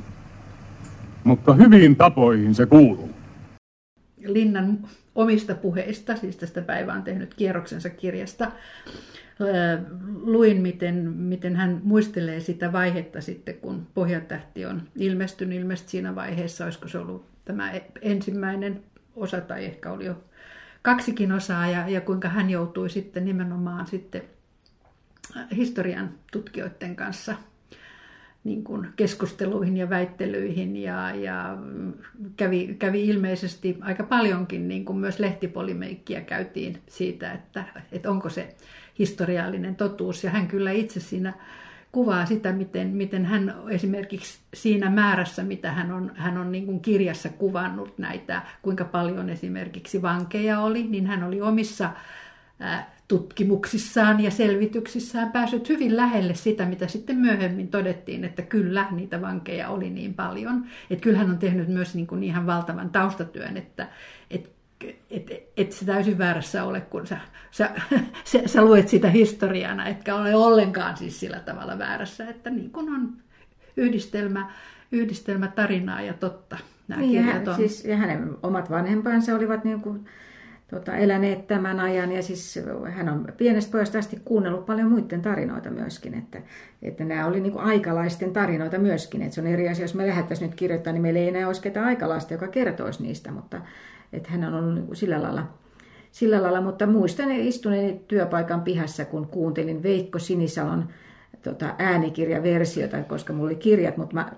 Mutta 1.24 1.54
hyviin 1.54 1.96
tapoihin 1.96 2.54
se 2.54 2.66
kuuluu. 2.66 3.10
Linnan 4.26 4.78
omista 5.14 5.54
puheista, 5.54 6.16
siis 6.16 6.36
tästä 6.36 6.62
päivä 6.62 6.92
on 6.92 7.02
tehnyt 7.02 7.34
kierroksensa 7.34 7.90
kirjasta, 7.90 8.52
luin, 10.22 10.62
miten, 10.62 10.94
miten 11.10 11.56
hän 11.56 11.80
muistelee 11.84 12.40
sitä 12.40 12.72
vaihetta 12.72 13.20
sitten, 13.20 13.54
kun 13.54 13.86
Pohjatähti 13.94 14.66
on 14.66 14.82
ilmestynyt. 14.96 15.58
Ilmeisesti 15.58 15.90
siinä 15.90 16.14
vaiheessa, 16.14 16.64
olisiko 16.64 16.88
se 16.88 16.98
ollut 16.98 17.31
tämä 17.44 17.72
ensimmäinen 18.00 18.82
osa 19.16 19.40
tai 19.40 19.64
ehkä 19.64 19.92
oli 19.92 20.04
jo 20.04 20.24
kaksikin 20.82 21.32
osaa 21.32 21.66
ja, 21.66 21.88
ja 21.88 22.00
kuinka 22.00 22.28
hän 22.28 22.50
joutui 22.50 22.90
sitten 22.90 23.24
nimenomaan 23.24 23.86
sitten 23.86 24.22
historian 25.56 26.10
tutkijoiden 26.32 26.96
kanssa 26.96 27.36
niin 28.44 28.64
kuin 28.64 28.88
keskusteluihin 28.96 29.76
ja 29.76 29.90
väittelyihin 29.90 30.76
ja, 30.76 31.14
ja 31.14 31.58
kävi, 32.36 32.76
kävi 32.78 33.08
ilmeisesti 33.08 33.78
aika 33.80 34.04
paljonkin 34.04 34.68
niin 34.68 34.84
kuin 34.84 34.98
myös 34.98 35.18
lehtipolimeikkiä 35.18 36.20
käytiin 36.20 36.78
siitä, 36.88 37.32
että, 37.32 37.64
että 37.92 38.10
onko 38.10 38.28
se 38.28 38.54
historiallinen 38.98 39.76
totuus. 39.76 40.24
Ja 40.24 40.30
hän 40.30 40.48
kyllä 40.48 40.70
itse 40.70 41.00
siinä 41.00 41.32
kuvaa 41.92 42.26
sitä, 42.26 42.52
miten, 42.52 42.88
miten 42.88 43.24
hän 43.24 43.54
esimerkiksi 43.68 44.38
siinä 44.54 44.90
määrässä, 44.90 45.42
mitä 45.42 45.72
hän 45.72 45.92
on, 45.92 46.12
hän 46.14 46.38
on 46.38 46.52
niin 46.52 46.66
kuin 46.66 46.80
kirjassa 46.80 47.28
kuvannut 47.28 47.98
näitä, 47.98 48.42
kuinka 48.62 48.84
paljon 48.84 49.30
esimerkiksi 49.30 50.02
vankeja 50.02 50.60
oli, 50.60 50.82
niin 50.82 51.06
hän 51.06 51.24
oli 51.24 51.40
omissa 51.40 51.90
tutkimuksissaan 53.08 54.20
ja 54.20 54.30
selvityksissään 54.30 55.32
päässyt 55.32 55.68
hyvin 55.68 55.96
lähelle 55.96 56.34
sitä, 56.34 56.66
mitä 56.66 56.88
sitten 56.88 57.16
myöhemmin 57.16 57.68
todettiin, 57.68 58.24
että 58.24 58.42
kyllä 58.42 58.86
niitä 58.90 59.20
vankeja 59.20 59.68
oli 59.68 59.90
niin 59.90 60.14
paljon. 60.14 60.66
Että 60.90 61.02
kyllä 61.02 61.18
hän 61.18 61.30
on 61.30 61.38
tehnyt 61.38 61.68
myös 61.68 61.94
niin 61.94 62.06
kuin 62.06 62.22
ihan 62.22 62.46
valtavan 62.46 62.90
taustatyön, 62.90 63.56
että, 63.56 63.88
että 64.30 64.48
et, 65.10 65.50
et 65.56 65.72
se 65.72 65.84
täysin 65.84 66.18
väärässä 66.18 66.64
ole, 66.64 66.80
kun 66.80 67.06
sä, 67.06 67.18
sä, 67.50 67.70
sä, 68.30 68.38
sä 68.46 68.64
luet 68.64 68.88
sitä 68.88 69.10
historiana, 69.10 69.86
etkä 69.86 70.14
ole 70.14 70.34
ollenkaan 70.34 70.96
siis 70.96 71.20
sillä 71.20 71.40
tavalla 71.40 71.78
väärässä, 71.78 72.28
että 72.28 72.50
niin 72.50 72.70
kuin 72.70 72.90
on 72.90 73.12
yhdistelmä, 73.76 74.50
yhdistelmä 74.92 75.48
tarinaa 75.48 76.02
ja 76.02 76.14
totta. 76.14 76.58
Nämä 76.88 77.02
niin, 77.02 77.22
hän, 77.22 77.48
on. 77.48 77.56
Siis, 77.56 77.84
ja 77.84 77.96
hänen 77.96 78.30
omat 78.42 78.70
vanhempansa 78.70 79.34
olivat 79.34 79.64
niin 79.64 79.80
kuin, 79.80 80.06
tota, 80.74 80.96
eläneet 80.96 81.46
tämän 81.46 81.80
ajan 81.80 82.12
ja 82.12 82.22
siis 82.22 82.58
hän 82.90 83.08
on 83.08 83.26
pienestä 83.36 83.72
pojasta 83.72 83.98
asti 83.98 84.20
kuunnellut 84.24 84.66
paljon 84.66 84.90
muiden 84.90 85.22
tarinoita 85.22 85.70
myöskin, 85.70 86.14
että, 86.14 86.38
että 86.82 87.04
nämä 87.04 87.26
oli 87.26 87.40
niin 87.40 87.52
kuin 87.52 87.64
aikalaisten 87.64 88.32
tarinoita 88.32 88.78
myöskin, 88.78 89.22
että 89.22 89.34
se 89.34 89.40
on 89.40 89.46
eri 89.46 89.68
asia, 89.68 89.84
jos 89.84 89.94
me 89.94 90.06
lähdettäisiin 90.06 90.50
nyt 90.50 90.58
kirjoittamaan, 90.58 90.94
niin 90.94 91.02
meillä 91.02 91.20
ei 91.20 91.28
enää 91.28 91.46
olisi 91.46 91.62
ketään 91.62 91.86
aikalaista, 91.86 92.34
joka 92.34 92.48
kertoisi 92.48 93.02
niistä, 93.02 93.32
mutta 93.32 93.60
että 94.12 94.30
hän 94.30 94.44
on 94.44 94.54
ollut 94.54 94.74
niin 94.74 94.86
kuin 94.86 94.96
sillä 94.96 95.22
lailla 95.22 95.46
sillä 96.12 96.42
lailla, 96.42 96.60
mutta 96.60 96.86
muistan 96.86 97.30
istuneeni 97.30 98.04
työpaikan 98.08 98.62
pihassa, 98.62 99.04
kun 99.04 99.26
kuuntelin 99.26 99.82
Veikko 99.82 100.18
Sinisalon 100.18 100.88
tota, 101.42 101.74
äänikirjaversiota, 101.78 103.02
koska 103.02 103.32
mulla 103.32 103.48
oli 103.48 103.56
kirjat, 103.56 103.96
mutta 103.96 104.14
mä 104.14 104.32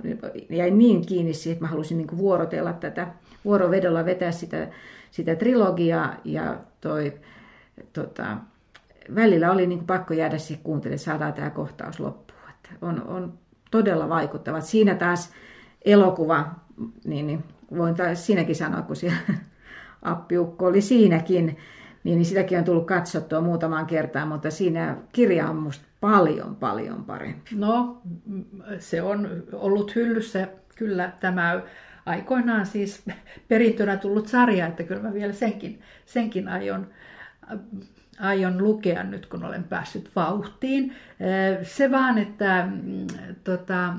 jäin 0.51 0.79
niin 0.79 1.07
kiinni 1.07 1.35
siihen, 1.35 1.53
että 1.53 1.65
mä 1.65 1.71
halusin 1.71 1.99
niin 1.99 2.19
vuorotella 2.19 2.73
tätä, 2.73 3.09
vuorovedolla 3.45 4.05
vetää 4.05 4.33
sitä, 4.33 4.69
sitä 5.11 5.37
trilogiaa 5.37 6.17
ja 6.25 6.59
toi, 6.81 7.13
tota, 7.93 8.37
välillä 9.15 9.53
oli 9.53 9.67
niin 9.67 9.87
pakko 9.87 10.15
jäädä 10.15 10.39
siihen 10.39 10.65
kuuntelemaan, 10.65 10.99
saadaan 10.99 11.33
tämä 11.33 11.51
kohtaus 11.51 12.01
loppuun. 12.01 12.41
Että 12.51 12.69
on, 12.83 13.07
on 13.07 13.39
todella 13.71 14.09
vaikuttavat. 14.09 14.65
Siinä 14.65 14.95
taas 14.95 15.33
elokuva, 15.85 16.55
niin, 17.05 17.27
niin 17.27 17.45
voin 17.77 17.95
taas 17.95 18.27
siinäkin 18.27 18.57
sanoa, 18.57 18.83
kun 18.83 18.97
siellä 18.97 19.19
appiukko 20.05 20.67
oli 20.67 20.81
siinäkin, 20.81 21.57
niin, 22.05 22.25
sitäkin 22.25 22.59
on 22.59 22.65
tullut 22.65 22.87
katsottua 22.87 23.41
muutamaan 23.41 23.87
kertaan, 23.87 24.29
mutta 24.29 24.51
siinä 24.51 24.97
kirja 25.13 25.49
on 25.49 25.57
musta 25.57 25.85
paljon, 26.01 26.57
paljon 26.57 27.05
parempi. 27.05 27.51
No, 27.55 28.03
se 28.79 29.03
on 29.03 29.29
ollut 29.53 29.95
hyllyssä 29.95 30.49
kyllä 30.75 31.13
tämä 31.21 31.63
aikoinaan 32.07 32.67
siis 32.67 33.05
perintönä 33.49 33.97
tullut 33.97 34.29
sarja, 34.29 34.67
että 34.67 34.83
kyllä 34.83 35.03
mä 35.03 35.15
vielä 35.15 35.33
senkin, 35.33 35.81
senkin 36.07 36.49
aion, 36.49 36.87
aion 38.21 38.65
lukea 38.65 39.03
nyt, 39.03 39.27
kun 39.27 39.45
olen 39.45 39.65
päässyt 39.65 40.11
vauhtiin. 40.17 40.95
Se 41.63 41.91
vaan, 41.91 42.19
että 42.19 42.69
mm, 42.83 43.07
tota, 43.45 43.95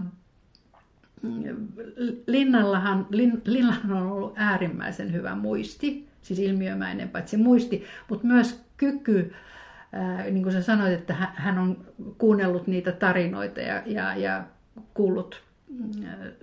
Linnallahan, 2.27 3.07
Lin, 3.09 3.41
Linnallahan 3.45 3.91
on 3.91 4.11
ollut 4.11 4.33
äärimmäisen 4.35 5.13
hyvä 5.13 5.35
muisti, 5.35 6.07
siis 6.21 6.39
ilmiömäinen 6.39 7.09
paitsi 7.09 7.37
muisti, 7.37 7.83
mutta 8.09 8.27
myös 8.27 8.65
kyky, 8.77 9.33
niin 10.31 10.43
kuin 10.43 10.53
sä 10.53 10.61
sanoit, 10.61 10.93
että 10.93 11.13
hän 11.35 11.59
on 11.59 11.77
kuunnellut 12.17 12.67
niitä 12.67 12.91
tarinoita 12.91 13.61
ja, 13.61 13.81
ja, 13.85 14.15
ja 14.15 14.43
kuullut 14.93 15.41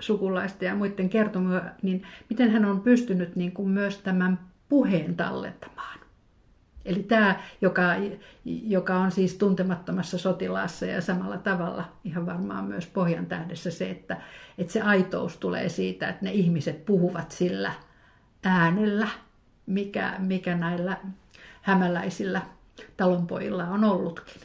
sukulaisten 0.01 0.67
ja 0.67 0.75
muiden 0.75 1.09
kertomia, 1.09 1.63
niin 1.83 2.03
miten 2.31 2.51
hän 2.51 2.65
on 2.65 2.81
pystynyt 2.81 3.37
niin 3.37 3.53
kuin 3.53 3.69
myös 3.69 3.99
tämän 3.99 4.39
puheen 4.69 5.17
tallentamaan. 5.17 5.99
Eli 6.85 7.03
tämä, 7.03 7.41
joka, 7.61 7.83
joka 8.45 8.95
on 8.95 9.11
siis 9.11 9.35
tuntemattomassa 9.35 10.19
sotilaassa 10.19 10.87
ja 10.87 11.01
samalla 11.01 11.39
tavalla 11.39 11.85
ihan 12.05 12.27
varmaan 12.27 12.65
myös 12.65 12.87
Pohjan 12.87 13.27
tähdessä 13.27 13.71
se, 13.71 13.91
että, 13.91 14.17
että 14.59 14.73
se 14.73 14.81
aitous 14.81 15.37
tulee 15.37 15.69
siitä, 15.69 16.09
että 16.09 16.25
ne 16.25 16.33
ihmiset 16.33 16.85
puhuvat 16.85 17.33
sillä 17.33 17.73
äänellä, 18.45 19.09
mikä, 19.67 20.15
mikä 20.19 20.57
näillä 20.57 20.97
hämäläisillä 21.63 22.43
talonpojilla 22.97 23.65
on 23.65 23.85
ollutkin. 23.85 24.43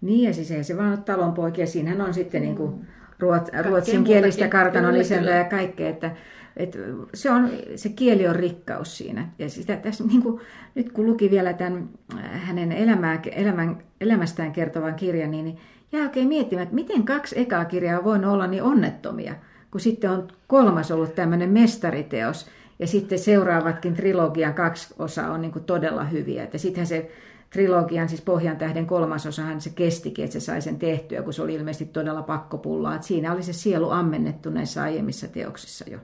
Niin 0.00 0.28
ja 0.28 0.34
siis 0.34 0.50
ei 0.50 0.64
se 0.64 0.76
vaan 0.76 0.88
ole 0.88 0.96
talonpoikia, 0.96 1.66
siinähän 1.66 2.00
on 2.00 2.14
sitten 2.14 2.42
niin 2.42 2.56
kuin 2.56 2.86
ruot, 3.18 3.48
ruotsinkielistä 3.62 4.48
kartanon 4.48 4.96
ja 4.96 5.44
kaikkea, 5.50 5.88
että 5.88 6.10
et 6.56 6.78
se, 7.14 7.30
on, 7.30 7.50
se 7.76 7.88
kieli 7.88 8.28
on 8.28 8.36
rikkaus 8.36 8.98
siinä. 8.98 9.28
Ja 9.38 9.50
sitä, 9.50 9.76
tässä, 9.76 10.04
niin 10.04 10.22
kuin, 10.22 10.40
nyt 10.74 10.92
kun 10.92 11.06
luki 11.06 11.30
vielä 11.30 11.52
tämän 11.52 11.88
äh, 12.14 12.46
hänen 12.46 12.72
elämää, 12.72 13.20
elämän, 13.32 13.82
elämästään 14.00 14.52
kertovan 14.52 14.94
kirjan, 14.94 15.30
niin, 15.30 15.44
niin 15.44 15.58
jää 15.92 16.02
oikein 16.02 16.28
miettimään, 16.28 16.62
että 16.62 16.74
miten 16.74 17.04
kaksi 17.04 17.40
ekaa 17.40 17.64
kirjaa 17.64 18.04
voi 18.04 18.24
olla 18.24 18.46
niin 18.46 18.62
onnettomia, 18.62 19.34
kun 19.70 19.80
sitten 19.80 20.10
on 20.10 20.28
kolmas 20.46 20.90
ollut 20.90 21.14
tämmöinen 21.14 21.50
mestariteos, 21.50 22.46
ja 22.78 22.86
sitten 22.86 23.18
seuraavatkin 23.18 23.94
trilogian 23.94 24.54
kaksi 24.54 24.94
osaa 24.98 25.32
on 25.32 25.40
niin 25.40 25.52
kuin 25.52 25.64
todella 25.64 26.04
hyviä. 26.04 26.44
Että 26.44 26.58
sittenhän 26.58 26.86
se 26.86 27.10
trilogian, 27.50 28.08
siis 28.08 28.20
Pohjan 28.20 28.56
tähden 28.56 28.86
kolmasosahan 28.86 29.60
se 29.60 29.70
kestikin, 29.70 30.24
että 30.24 30.32
se 30.32 30.40
sai 30.40 30.62
sen 30.62 30.78
tehtyä, 30.78 31.22
kun 31.22 31.32
se 31.32 31.42
oli 31.42 31.54
ilmeisesti 31.54 31.84
todella 31.84 32.22
pakkopullaa. 32.22 32.94
Että 32.94 33.06
siinä 33.06 33.32
oli 33.32 33.42
se 33.42 33.52
sielu 33.52 33.90
ammennettu 33.90 34.50
näissä 34.50 34.82
aiemmissa 34.82 35.28
teoksissa 35.28 35.84
jo 35.90 35.98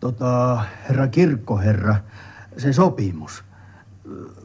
tota, 0.00 0.64
herra 0.88 1.08
kirkkoherra, 1.08 1.96
se 2.56 2.72
sopimus, 2.72 3.44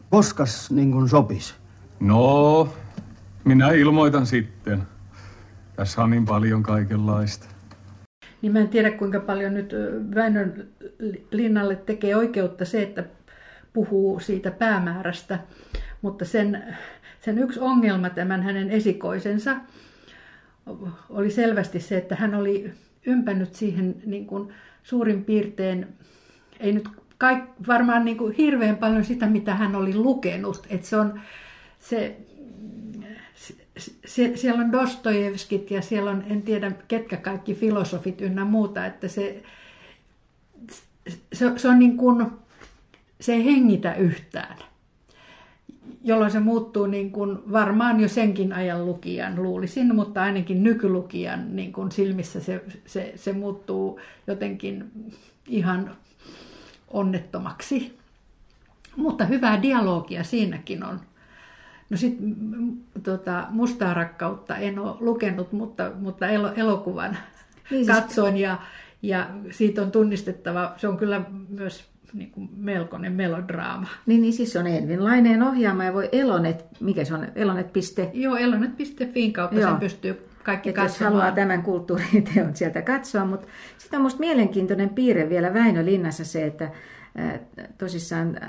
koskas 0.10 0.72
niin 0.72 0.92
kuin 0.92 1.10
sopis? 1.10 1.56
No, 2.00 2.70
minä 3.44 3.72
ilmoitan 3.72 4.26
sitten. 4.26 4.84
Tässä 5.76 6.04
on 6.04 6.10
niin 6.10 6.26
paljon 6.26 6.64
kaikenlaista. 6.64 7.46
Niin 8.42 8.52
mä 8.52 8.60
en 8.60 8.70
tiedä, 8.70 8.92
kuinka 8.92 9.20
paljon 9.20 9.54
nyt 9.54 9.74
Väinön 10.16 10.68
linnalle 11.32 11.76
tekee 11.76 12.16
oikeutta 12.16 12.66
se, 12.66 12.84
että 12.84 13.04
puhuu 13.74 14.20
siitä 14.20 14.52
päämäärästä, 14.52 15.40
mutta 16.02 16.26
sen, 16.26 16.64
sen 17.20 17.38
yksi 17.38 17.60
ongelma 17.60 18.10
tämän 18.10 18.44
hänen 18.44 18.72
esikoisensa 18.72 19.56
oli 21.10 21.32
selvästi 21.32 21.80
se, 21.80 21.98
että 21.98 22.16
hän 22.16 22.36
oli 22.36 22.74
ympännyt 23.06 23.56
siihen 23.56 23.96
niin 24.06 24.28
kuin 24.28 24.54
suurin 24.84 25.26
piirtein, 25.26 25.88
ei 26.60 26.72
nyt 26.72 26.90
kaik, 27.18 27.44
varmaan 27.68 28.06
niin 28.06 28.18
kuin 28.18 28.36
hirveän 28.36 28.78
paljon 28.78 29.06
sitä, 29.06 29.28
mitä 29.28 29.56
hän 29.56 29.76
oli 29.76 29.96
lukenut. 29.96 30.68
Että 30.70 30.88
se 30.88 30.98
on, 30.98 31.22
se, 31.80 32.18
se, 34.06 34.32
siellä 34.36 34.64
on 34.64 34.72
Dostojevskit 34.72 35.72
ja 35.72 35.82
siellä 35.82 36.12
on, 36.12 36.24
en 36.30 36.42
tiedä 36.42 36.72
ketkä 36.88 37.18
kaikki 37.18 37.56
filosofit 37.56 38.22
ynnä 38.22 38.46
muuta, 38.46 38.86
että 38.86 39.08
se, 39.08 39.44
se, 41.34 41.52
se 41.58 41.68
on 41.68 41.80
niin 41.80 41.98
kuin, 41.98 42.26
se 43.22 43.34
ei 43.34 43.46
hengitä 43.46 43.96
yhtään 43.96 44.58
jolloin 46.04 46.32
se 46.32 46.40
muuttuu 46.40 46.86
niin 46.86 47.12
kuin 47.12 47.52
varmaan 47.52 48.00
jo 48.00 48.08
senkin 48.08 48.54
ajan 48.54 48.86
lukijan 48.86 49.44
luulisin, 49.44 49.96
mutta 49.96 50.22
ainakin 50.22 50.64
nykylukijan 50.64 51.56
niin 51.56 51.74
kuin 51.74 51.92
silmissä 51.92 52.40
se, 52.40 52.64
se, 52.86 53.14
se 53.16 53.34
muuttuu 53.34 54.00
jotenkin 54.28 54.92
ihan 55.48 55.96
onnettomaksi. 56.88 57.98
Mutta 58.96 59.26
hyvää 59.26 59.62
dialogia 59.62 60.24
siinäkin 60.24 60.84
on. 60.84 61.00
No 61.90 61.98
sitten 61.98 62.36
tota, 63.04 63.48
Mustaa 63.50 63.94
rakkautta 63.94 64.58
en 64.58 64.80
ole 64.80 64.96
lukenut, 65.00 65.52
mutta, 65.52 65.92
mutta 66.00 66.28
elokuvan 66.56 67.12
niin, 67.12 67.86
siis- 67.86 67.98
katsoin 67.98 68.38
ja, 68.38 68.58
ja 69.02 69.30
siitä 69.52 69.82
on 69.82 69.92
tunnistettava, 69.92 70.74
se 70.78 70.88
on 70.88 70.98
kyllä 70.98 71.22
myös 71.50 71.93
niin 72.14 72.32
kuin 72.32 72.50
melkoinen 72.56 73.14
melodraama. 73.14 73.88
Niin, 74.06 74.22
niin 74.22 74.34
siis 74.34 74.56
on 74.56 74.68
Envin 74.68 75.04
Laineen 75.04 75.44
ohjaama 75.44 75.84
ja 75.84 75.94
voi 75.94 76.10
Elonet, 76.12 76.66
mikä 76.80 77.06
se 77.06 77.14
on, 77.14 77.28
Elonet. 77.36 77.68
Joo, 78.14 78.36
elonet.fin 78.36 79.34
kautta 79.34 79.60
Joo. 79.60 79.70
sen 79.70 79.80
pystyy 79.80 80.28
kaikki 80.44 80.70
että 80.70 80.82
jos 80.82 81.00
haluaa 81.00 81.32
tämän 81.32 81.64
kulttuuriteon 81.64 82.56
sieltä 82.56 82.82
katsoa, 82.82 83.26
mutta 83.26 83.48
sitten 83.78 83.98
on 83.98 84.02
minusta 84.02 84.20
mielenkiintoinen 84.20 84.90
piirre 84.90 85.30
vielä 85.30 85.54
Väinö 85.54 85.86
Linnassa 85.86 86.26
se, 86.26 86.46
että 86.46 86.66
äh, 87.20 87.40
tosissaan 87.78 88.40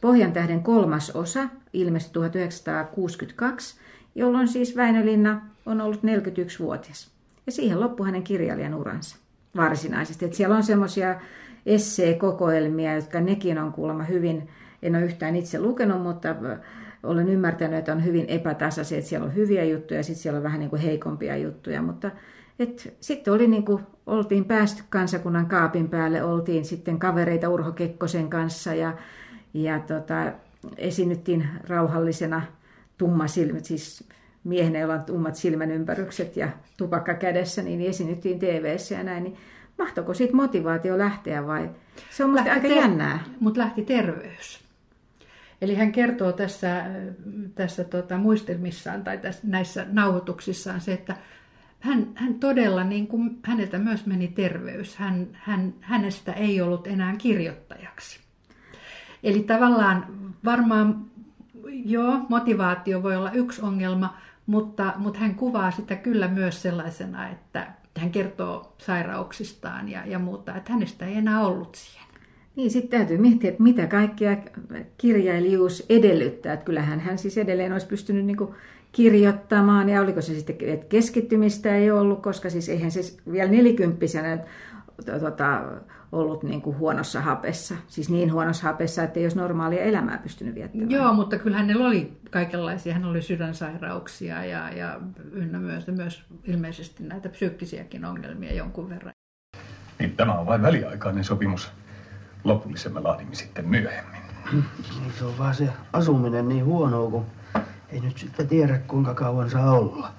Pohjan 0.00 0.32
tähden 0.32 0.62
kolmas 0.62 1.10
osa 1.10 1.48
ilmestyi 1.72 2.12
1962, 2.12 3.80
jolloin 4.14 4.48
siis 4.48 4.76
Väinö 4.76 5.04
Linna 5.04 5.40
on 5.66 5.80
ollut 5.80 6.00
41-vuotias. 6.00 7.10
Ja 7.46 7.52
siihen 7.52 7.80
loppui 7.80 8.06
hänen 8.06 8.22
kirjailijan 8.22 8.74
uransa 8.74 9.16
varsinaisesti. 9.56 10.24
Että 10.24 10.36
siellä 10.36 10.56
on 10.56 10.62
semmoisia 10.62 11.20
esseekokoelmia, 11.70 12.94
jotka 12.94 13.20
nekin 13.20 13.58
on 13.58 13.72
kuulemma 13.72 14.02
hyvin, 14.02 14.48
en 14.82 14.96
ole 14.96 15.04
yhtään 15.04 15.36
itse 15.36 15.60
lukenut, 15.60 16.02
mutta 16.02 16.36
olen 17.02 17.28
ymmärtänyt, 17.28 17.78
että 17.78 17.92
on 17.92 18.04
hyvin 18.04 18.26
epätasaisia, 18.28 18.98
että 18.98 19.08
siellä 19.08 19.26
on 19.26 19.34
hyviä 19.34 19.64
juttuja 19.64 20.00
ja 20.00 20.04
sitten 20.04 20.22
siellä 20.22 20.36
on 20.36 20.42
vähän 20.42 20.60
niin 20.60 20.70
kuin 20.70 20.82
heikompia 20.82 21.36
juttuja, 21.36 21.82
mutta 21.82 22.10
sitten 23.00 23.34
oli 23.34 23.46
niin 23.46 23.64
kuin, 23.64 23.82
oltiin 24.06 24.44
päästy 24.44 24.82
kansakunnan 24.90 25.46
kaapin 25.46 25.88
päälle, 25.88 26.22
oltiin 26.22 26.64
sitten 26.64 26.98
kavereita 26.98 27.48
Urho 27.48 27.72
Kekkosen 27.72 28.30
kanssa 28.30 28.74
ja, 28.74 28.96
ja 29.54 29.78
tota, 29.78 30.32
esiinnyttiin 30.76 31.48
rauhallisena 31.68 32.42
tummasilmät, 32.98 33.64
siis 33.64 34.08
miehenä, 34.44 34.78
jolla 34.78 34.94
on 34.94 35.04
tummat 35.04 35.34
silmän 35.34 35.70
ympärykset 35.70 36.36
ja 36.36 36.48
tupakka 36.76 37.14
kädessä, 37.14 37.62
niin 37.62 37.80
esiinnyttiin 37.80 38.38
tv 38.38 38.76
ja 38.96 39.02
näin, 39.02 39.24
niin 39.24 39.36
mahtoiko 39.80 40.14
siitä 40.14 40.36
motivaatio 40.36 40.98
lähteä 40.98 41.46
vai? 41.46 41.70
Se 42.10 42.24
on 42.24 42.30
musta 42.30 42.52
aika 42.52 42.68
ter- 42.68 42.78
jännää. 42.78 43.18
Mutta 43.40 43.60
lähti 43.60 43.82
terveys. 43.82 44.60
Eli 45.62 45.74
hän 45.74 45.92
kertoo 45.92 46.32
tässä, 46.32 46.84
tässä 47.54 47.84
tota, 47.84 48.18
muistelmissaan 48.18 49.04
tai 49.04 49.18
tässä, 49.18 49.40
näissä 49.44 49.86
nauhoituksissaan 49.92 50.80
se, 50.80 50.92
että 50.92 51.16
hän, 51.80 52.08
hän 52.14 52.34
todella, 52.34 52.84
niin 52.84 53.06
kuin, 53.06 53.38
häneltä 53.44 53.78
myös 53.78 54.06
meni 54.06 54.28
terveys. 54.28 54.96
Hän, 54.96 55.26
hän, 55.32 55.74
hänestä 55.80 56.32
ei 56.32 56.60
ollut 56.60 56.86
enää 56.86 57.16
kirjoittajaksi. 57.16 58.20
Eli 59.22 59.42
tavallaan 59.42 60.06
varmaan, 60.44 61.04
joo, 61.68 62.20
motivaatio 62.28 63.02
voi 63.02 63.16
olla 63.16 63.30
yksi 63.30 63.62
ongelma, 63.62 64.16
mutta, 64.46 64.92
mutta 64.96 65.18
hän 65.18 65.34
kuvaa 65.34 65.70
sitä 65.70 65.96
kyllä 65.96 66.28
myös 66.28 66.62
sellaisena, 66.62 67.28
että 67.28 67.66
hän 67.98 68.10
kertoo 68.10 68.74
sairauksistaan 68.78 69.88
ja, 69.88 70.06
ja 70.06 70.18
muuta, 70.18 70.56
että 70.56 70.72
hänestä 70.72 71.06
ei 71.06 71.16
enää 71.16 71.46
ollut 71.46 71.74
siihen. 71.74 72.10
Niin, 72.56 72.70
sitten 72.70 73.00
täytyy 73.00 73.18
miettiä, 73.18 73.50
että 73.50 73.62
mitä 73.62 73.86
kaikkea 73.86 74.36
kirjailijuus 74.98 75.86
edellyttää. 75.88 76.52
Että 76.52 76.64
kyllähän 76.64 77.00
hän 77.00 77.18
siis 77.18 77.38
edelleen 77.38 77.72
olisi 77.72 77.86
pystynyt 77.86 78.24
niin 78.24 78.36
kirjoittamaan, 78.92 79.88
ja 79.88 80.00
oliko 80.00 80.20
se 80.20 80.34
sitten, 80.34 80.56
että 80.60 80.86
keskittymistä 80.86 81.76
ei 81.76 81.90
ollut, 81.90 82.22
koska 82.22 82.50
siis 82.50 82.68
eihän 82.68 82.90
se 82.90 83.00
vielä 83.32 83.50
nelikymppisenä 83.50 84.38
tuota, 85.04 85.62
ollut 86.12 86.42
niin 86.42 86.62
kuin 86.62 86.78
huonossa 86.78 87.20
hapessa. 87.20 87.74
Siis 87.86 88.10
niin 88.10 88.32
huonossa 88.32 88.66
hapessa, 88.66 89.02
että 89.02 89.20
ei 89.20 89.24
olisi 89.24 89.38
normaalia 89.38 89.82
elämää 89.82 90.18
pystynyt 90.18 90.54
viettämään. 90.54 90.90
Joo, 90.90 91.12
mutta 91.12 91.38
kyllä 91.38 91.56
hänellä 91.56 91.86
oli 91.86 92.20
kaikenlaisia. 92.30 92.94
Hän 92.94 93.04
oli 93.04 93.22
sydänsairauksia 93.22 94.44
ja, 94.44 94.70
ja 94.70 95.00
ynnä 95.32 95.58
myös, 95.58 95.86
myös 95.86 96.24
ilmeisesti 96.44 97.02
näitä 97.02 97.28
psyykkisiäkin 97.28 98.04
ongelmia 98.04 98.54
jonkun 98.54 98.88
verran. 98.88 99.12
Niin, 99.98 100.16
tämä 100.16 100.34
on 100.34 100.46
vain 100.46 100.62
väliaikainen 100.62 101.24
sopimus. 101.24 101.72
Lopullisemmin 102.44 103.02
me 103.02 103.08
laadimme 103.08 103.34
sitten 103.34 103.68
myöhemmin. 103.68 104.20
Niin 104.52 105.12
se 105.18 105.24
on 105.24 105.38
vaan 105.38 105.54
se 105.54 105.68
asuminen 105.92 106.48
niin 106.48 106.64
huono, 106.64 107.10
kun 107.10 107.26
ei 107.88 108.00
nyt 108.00 108.18
sitten 108.18 108.48
tiedä 108.48 108.78
kuinka 108.78 109.14
kauan 109.14 109.50
saa 109.50 109.72
olla. 109.72 110.12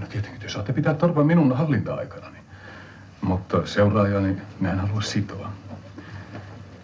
No 0.00 0.06
tietenkin, 0.06 0.40
te 0.40 0.48
saatte 0.48 0.72
pitää 0.72 0.94
torpan 0.94 1.26
minun 1.26 1.56
hallinta-aikana. 1.56 2.30
Niin. 2.30 2.44
Mutta 3.26 3.66
seuraajani 3.66 4.36
minä 4.60 4.72
en 4.72 4.78
halua 4.78 5.00
sitoa. 5.00 5.50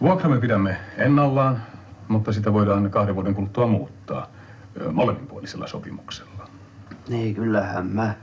Vuokra 0.01 0.29
me 0.29 0.39
pidämme 0.39 0.77
ennallaan, 0.97 1.63
mutta 2.07 2.33
sitä 2.33 2.53
voidaan 2.53 2.91
kahden 2.91 3.15
vuoden 3.15 3.35
kuluttua 3.35 3.67
muuttaa 3.67 4.27
molemminpuolisella 4.91 5.67
sopimuksella. 5.67 6.49
Niin, 7.07 7.35
kyllähän 7.35 7.85
mä. 7.85 8.13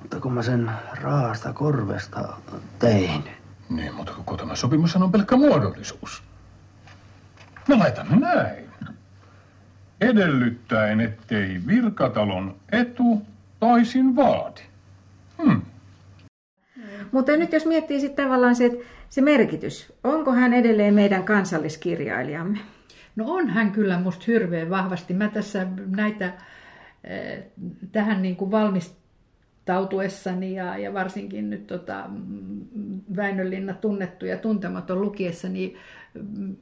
Mutta 0.00 0.20
kun 0.20 0.32
mä 0.32 0.42
sen 0.42 0.70
raasta 1.00 1.52
korvesta 1.52 2.28
tein. 2.78 3.24
Niin, 3.68 3.94
mutta 3.94 4.12
koko 4.12 4.36
tämä 4.36 4.56
sopimus 4.56 4.96
on 4.96 5.12
pelkkä 5.12 5.36
muodollisuus. 5.36 6.22
Me 7.68 7.76
laitamme 7.76 8.16
näin. 8.16 8.64
Edellyttäen, 10.00 11.00
ettei 11.00 11.60
virkatalon 11.66 12.56
etu 12.72 13.22
toisin 13.60 14.16
vaadi. 14.16 14.60
Hmm. 15.42 15.62
Mutta 17.12 17.36
nyt 17.36 17.52
jos 17.52 17.66
miettii 17.66 18.00
sitten 18.00 18.24
tavallaan 18.24 18.56
se, 18.56 18.80
se 19.08 19.20
merkitys, 19.20 19.92
onko 20.04 20.32
hän 20.32 20.52
edelleen 20.52 20.94
meidän 20.94 21.24
kansalliskirjailijamme? 21.24 22.58
No 23.16 23.24
on 23.28 23.48
hän 23.48 23.72
kyllä 23.72 23.98
musta 23.98 24.24
hirveän 24.26 24.70
vahvasti. 24.70 25.14
Mä 25.14 25.28
tässä 25.28 25.66
näitä 25.96 26.32
eh, 27.04 27.44
tähän 27.92 28.22
niin 28.22 28.36
kuin 28.36 28.50
valmistautuessani 28.50 30.54
ja, 30.54 30.78
ja 30.78 30.94
varsinkin 30.94 31.50
nyt 31.50 31.66
tota, 31.66 32.10
Väinölinna 33.16 33.74
tunnettu 33.74 34.26
ja 34.26 34.38
tuntematon 34.38 35.00
lukiessani 35.00 35.74
mm, 36.14 36.56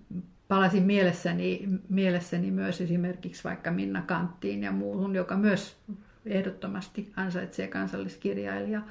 palasin 0.49 0.83
mielessäni, 0.83 1.69
mielessäni 1.89 2.51
myös 2.51 2.81
esimerkiksi 2.81 3.45
vaikka 3.45 3.71
Minna 3.71 4.03
Kanttiin 4.03 4.63
ja 4.63 4.73
muuhun, 4.73 5.15
joka 5.15 5.37
myös 5.37 5.77
ehdottomasti 6.27 7.13
ansaitsee 7.17 7.69
kansalliskirjailija 7.69 8.83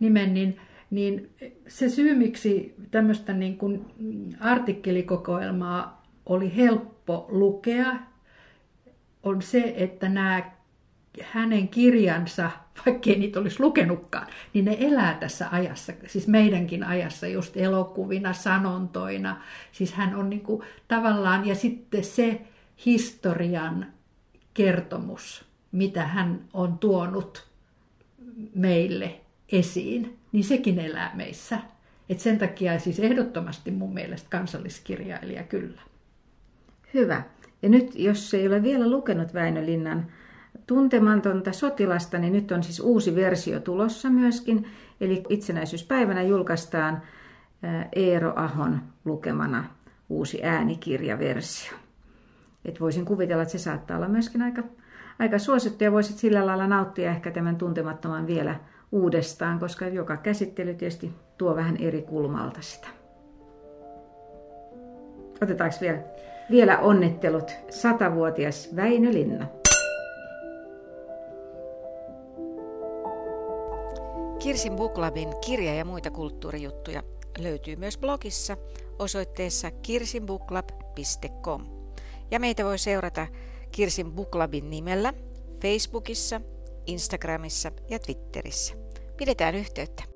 nimen, 0.00 0.34
niin 0.34 0.60
niin 0.90 1.30
se 1.68 1.88
syy, 1.88 2.14
miksi 2.14 2.74
tämmöistä 2.90 3.32
niin 3.32 3.58
kuin 3.58 3.86
artikkelikokoelmaa 4.40 6.02
oli 6.26 6.56
helppo 6.56 7.26
lukea, 7.28 7.96
on 9.22 9.42
se, 9.42 9.74
että 9.76 10.08
nämä 10.08 10.50
hänen 11.22 11.68
kirjansa, 11.68 12.50
vaikkei 12.86 13.18
niitä 13.18 13.40
olisi 13.40 13.60
lukenutkaan, 13.60 14.26
niin 14.54 14.64
ne 14.64 14.76
elää 14.80 15.14
tässä 15.14 15.48
ajassa, 15.50 15.92
siis 16.06 16.28
meidänkin 16.28 16.84
ajassa 16.84 17.26
just 17.26 17.56
elokuvina, 17.56 18.32
sanontoina. 18.32 19.42
Siis 19.72 19.92
hän 19.92 20.14
on 20.14 20.30
niin 20.30 20.42
kuin 20.42 20.62
tavallaan, 20.88 21.46
ja 21.46 21.54
sitten 21.54 22.04
se 22.04 22.40
historian 22.86 23.86
kertomus, 24.54 25.44
mitä 25.72 26.06
hän 26.06 26.44
on 26.52 26.78
tuonut 26.78 27.48
meille 28.54 29.20
esiin, 29.52 30.17
niin 30.32 30.44
sekin 30.44 30.78
elää 30.78 31.12
meissä. 31.14 31.58
Et 32.08 32.20
sen 32.20 32.38
takia 32.38 32.78
siis 32.78 33.00
ehdottomasti 33.00 33.70
mun 33.70 33.94
mielestä 33.94 34.28
kansalliskirjailija 34.30 35.42
kyllä. 35.42 35.80
Hyvä. 36.94 37.22
Ja 37.62 37.68
nyt, 37.68 37.94
jos 37.94 38.34
ei 38.34 38.46
ole 38.46 38.62
vielä 38.62 38.90
lukenut 38.90 39.34
Väinö 39.34 39.66
Linnan 39.66 40.06
tuntematonta 40.66 41.52
sotilasta, 41.52 42.18
niin 42.18 42.32
nyt 42.32 42.52
on 42.52 42.62
siis 42.62 42.80
uusi 42.80 43.14
versio 43.14 43.60
tulossa 43.60 44.10
myöskin. 44.10 44.66
Eli 45.00 45.22
itsenäisyyspäivänä 45.28 46.22
julkaistaan 46.22 47.02
Eero 47.92 48.32
Ahon 48.36 48.80
lukemana 49.04 49.64
uusi 50.08 50.44
äänikirjaversio. 50.44 51.72
Et 52.64 52.80
voisin 52.80 53.04
kuvitella, 53.04 53.42
että 53.42 53.52
se 53.52 53.58
saattaa 53.58 53.96
olla 53.96 54.08
myöskin 54.08 54.42
aika, 54.42 54.62
aika 55.18 55.38
suosittu 55.38 55.84
ja 55.84 55.92
voisit 55.92 56.16
sillä 56.16 56.46
lailla 56.46 56.66
nauttia 56.66 57.10
ehkä 57.10 57.30
tämän 57.30 57.56
tuntemattoman 57.56 58.26
vielä 58.26 58.60
uudestaan, 58.92 59.58
koska 59.58 59.88
joka 59.88 60.16
käsittely 60.16 60.74
tietysti 60.74 61.12
tuo 61.38 61.56
vähän 61.56 61.76
eri 61.76 62.02
kulmalta 62.02 62.62
sitä. 62.62 62.88
Otetaanko 65.42 65.76
vielä, 65.80 65.98
vielä 66.50 66.78
onnittelut 66.78 67.50
satavuotias 67.70 68.76
Väinö 68.76 69.12
Linna. 69.12 69.46
Kirsin 74.38 74.76
Booklabin 74.76 75.28
kirja 75.46 75.74
ja 75.74 75.84
muita 75.84 76.10
kulttuurijuttuja 76.10 77.02
löytyy 77.38 77.76
myös 77.76 77.98
blogissa 77.98 78.56
osoitteessa 78.98 79.70
kirsinbooklab.com. 79.70 81.66
Ja 82.30 82.40
meitä 82.40 82.64
voi 82.64 82.78
seurata 82.78 83.26
Kirsin 83.72 84.12
Booklabin 84.12 84.70
nimellä 84.70 85.14
Facebookissa, 85.62 86.40
Instagramissa 86.88 87.72
ja 87.90 87.98
Twitterissä. 87.98 88.74
Pidetään 89.16 89.54
yhteyttä. 89.54 90.07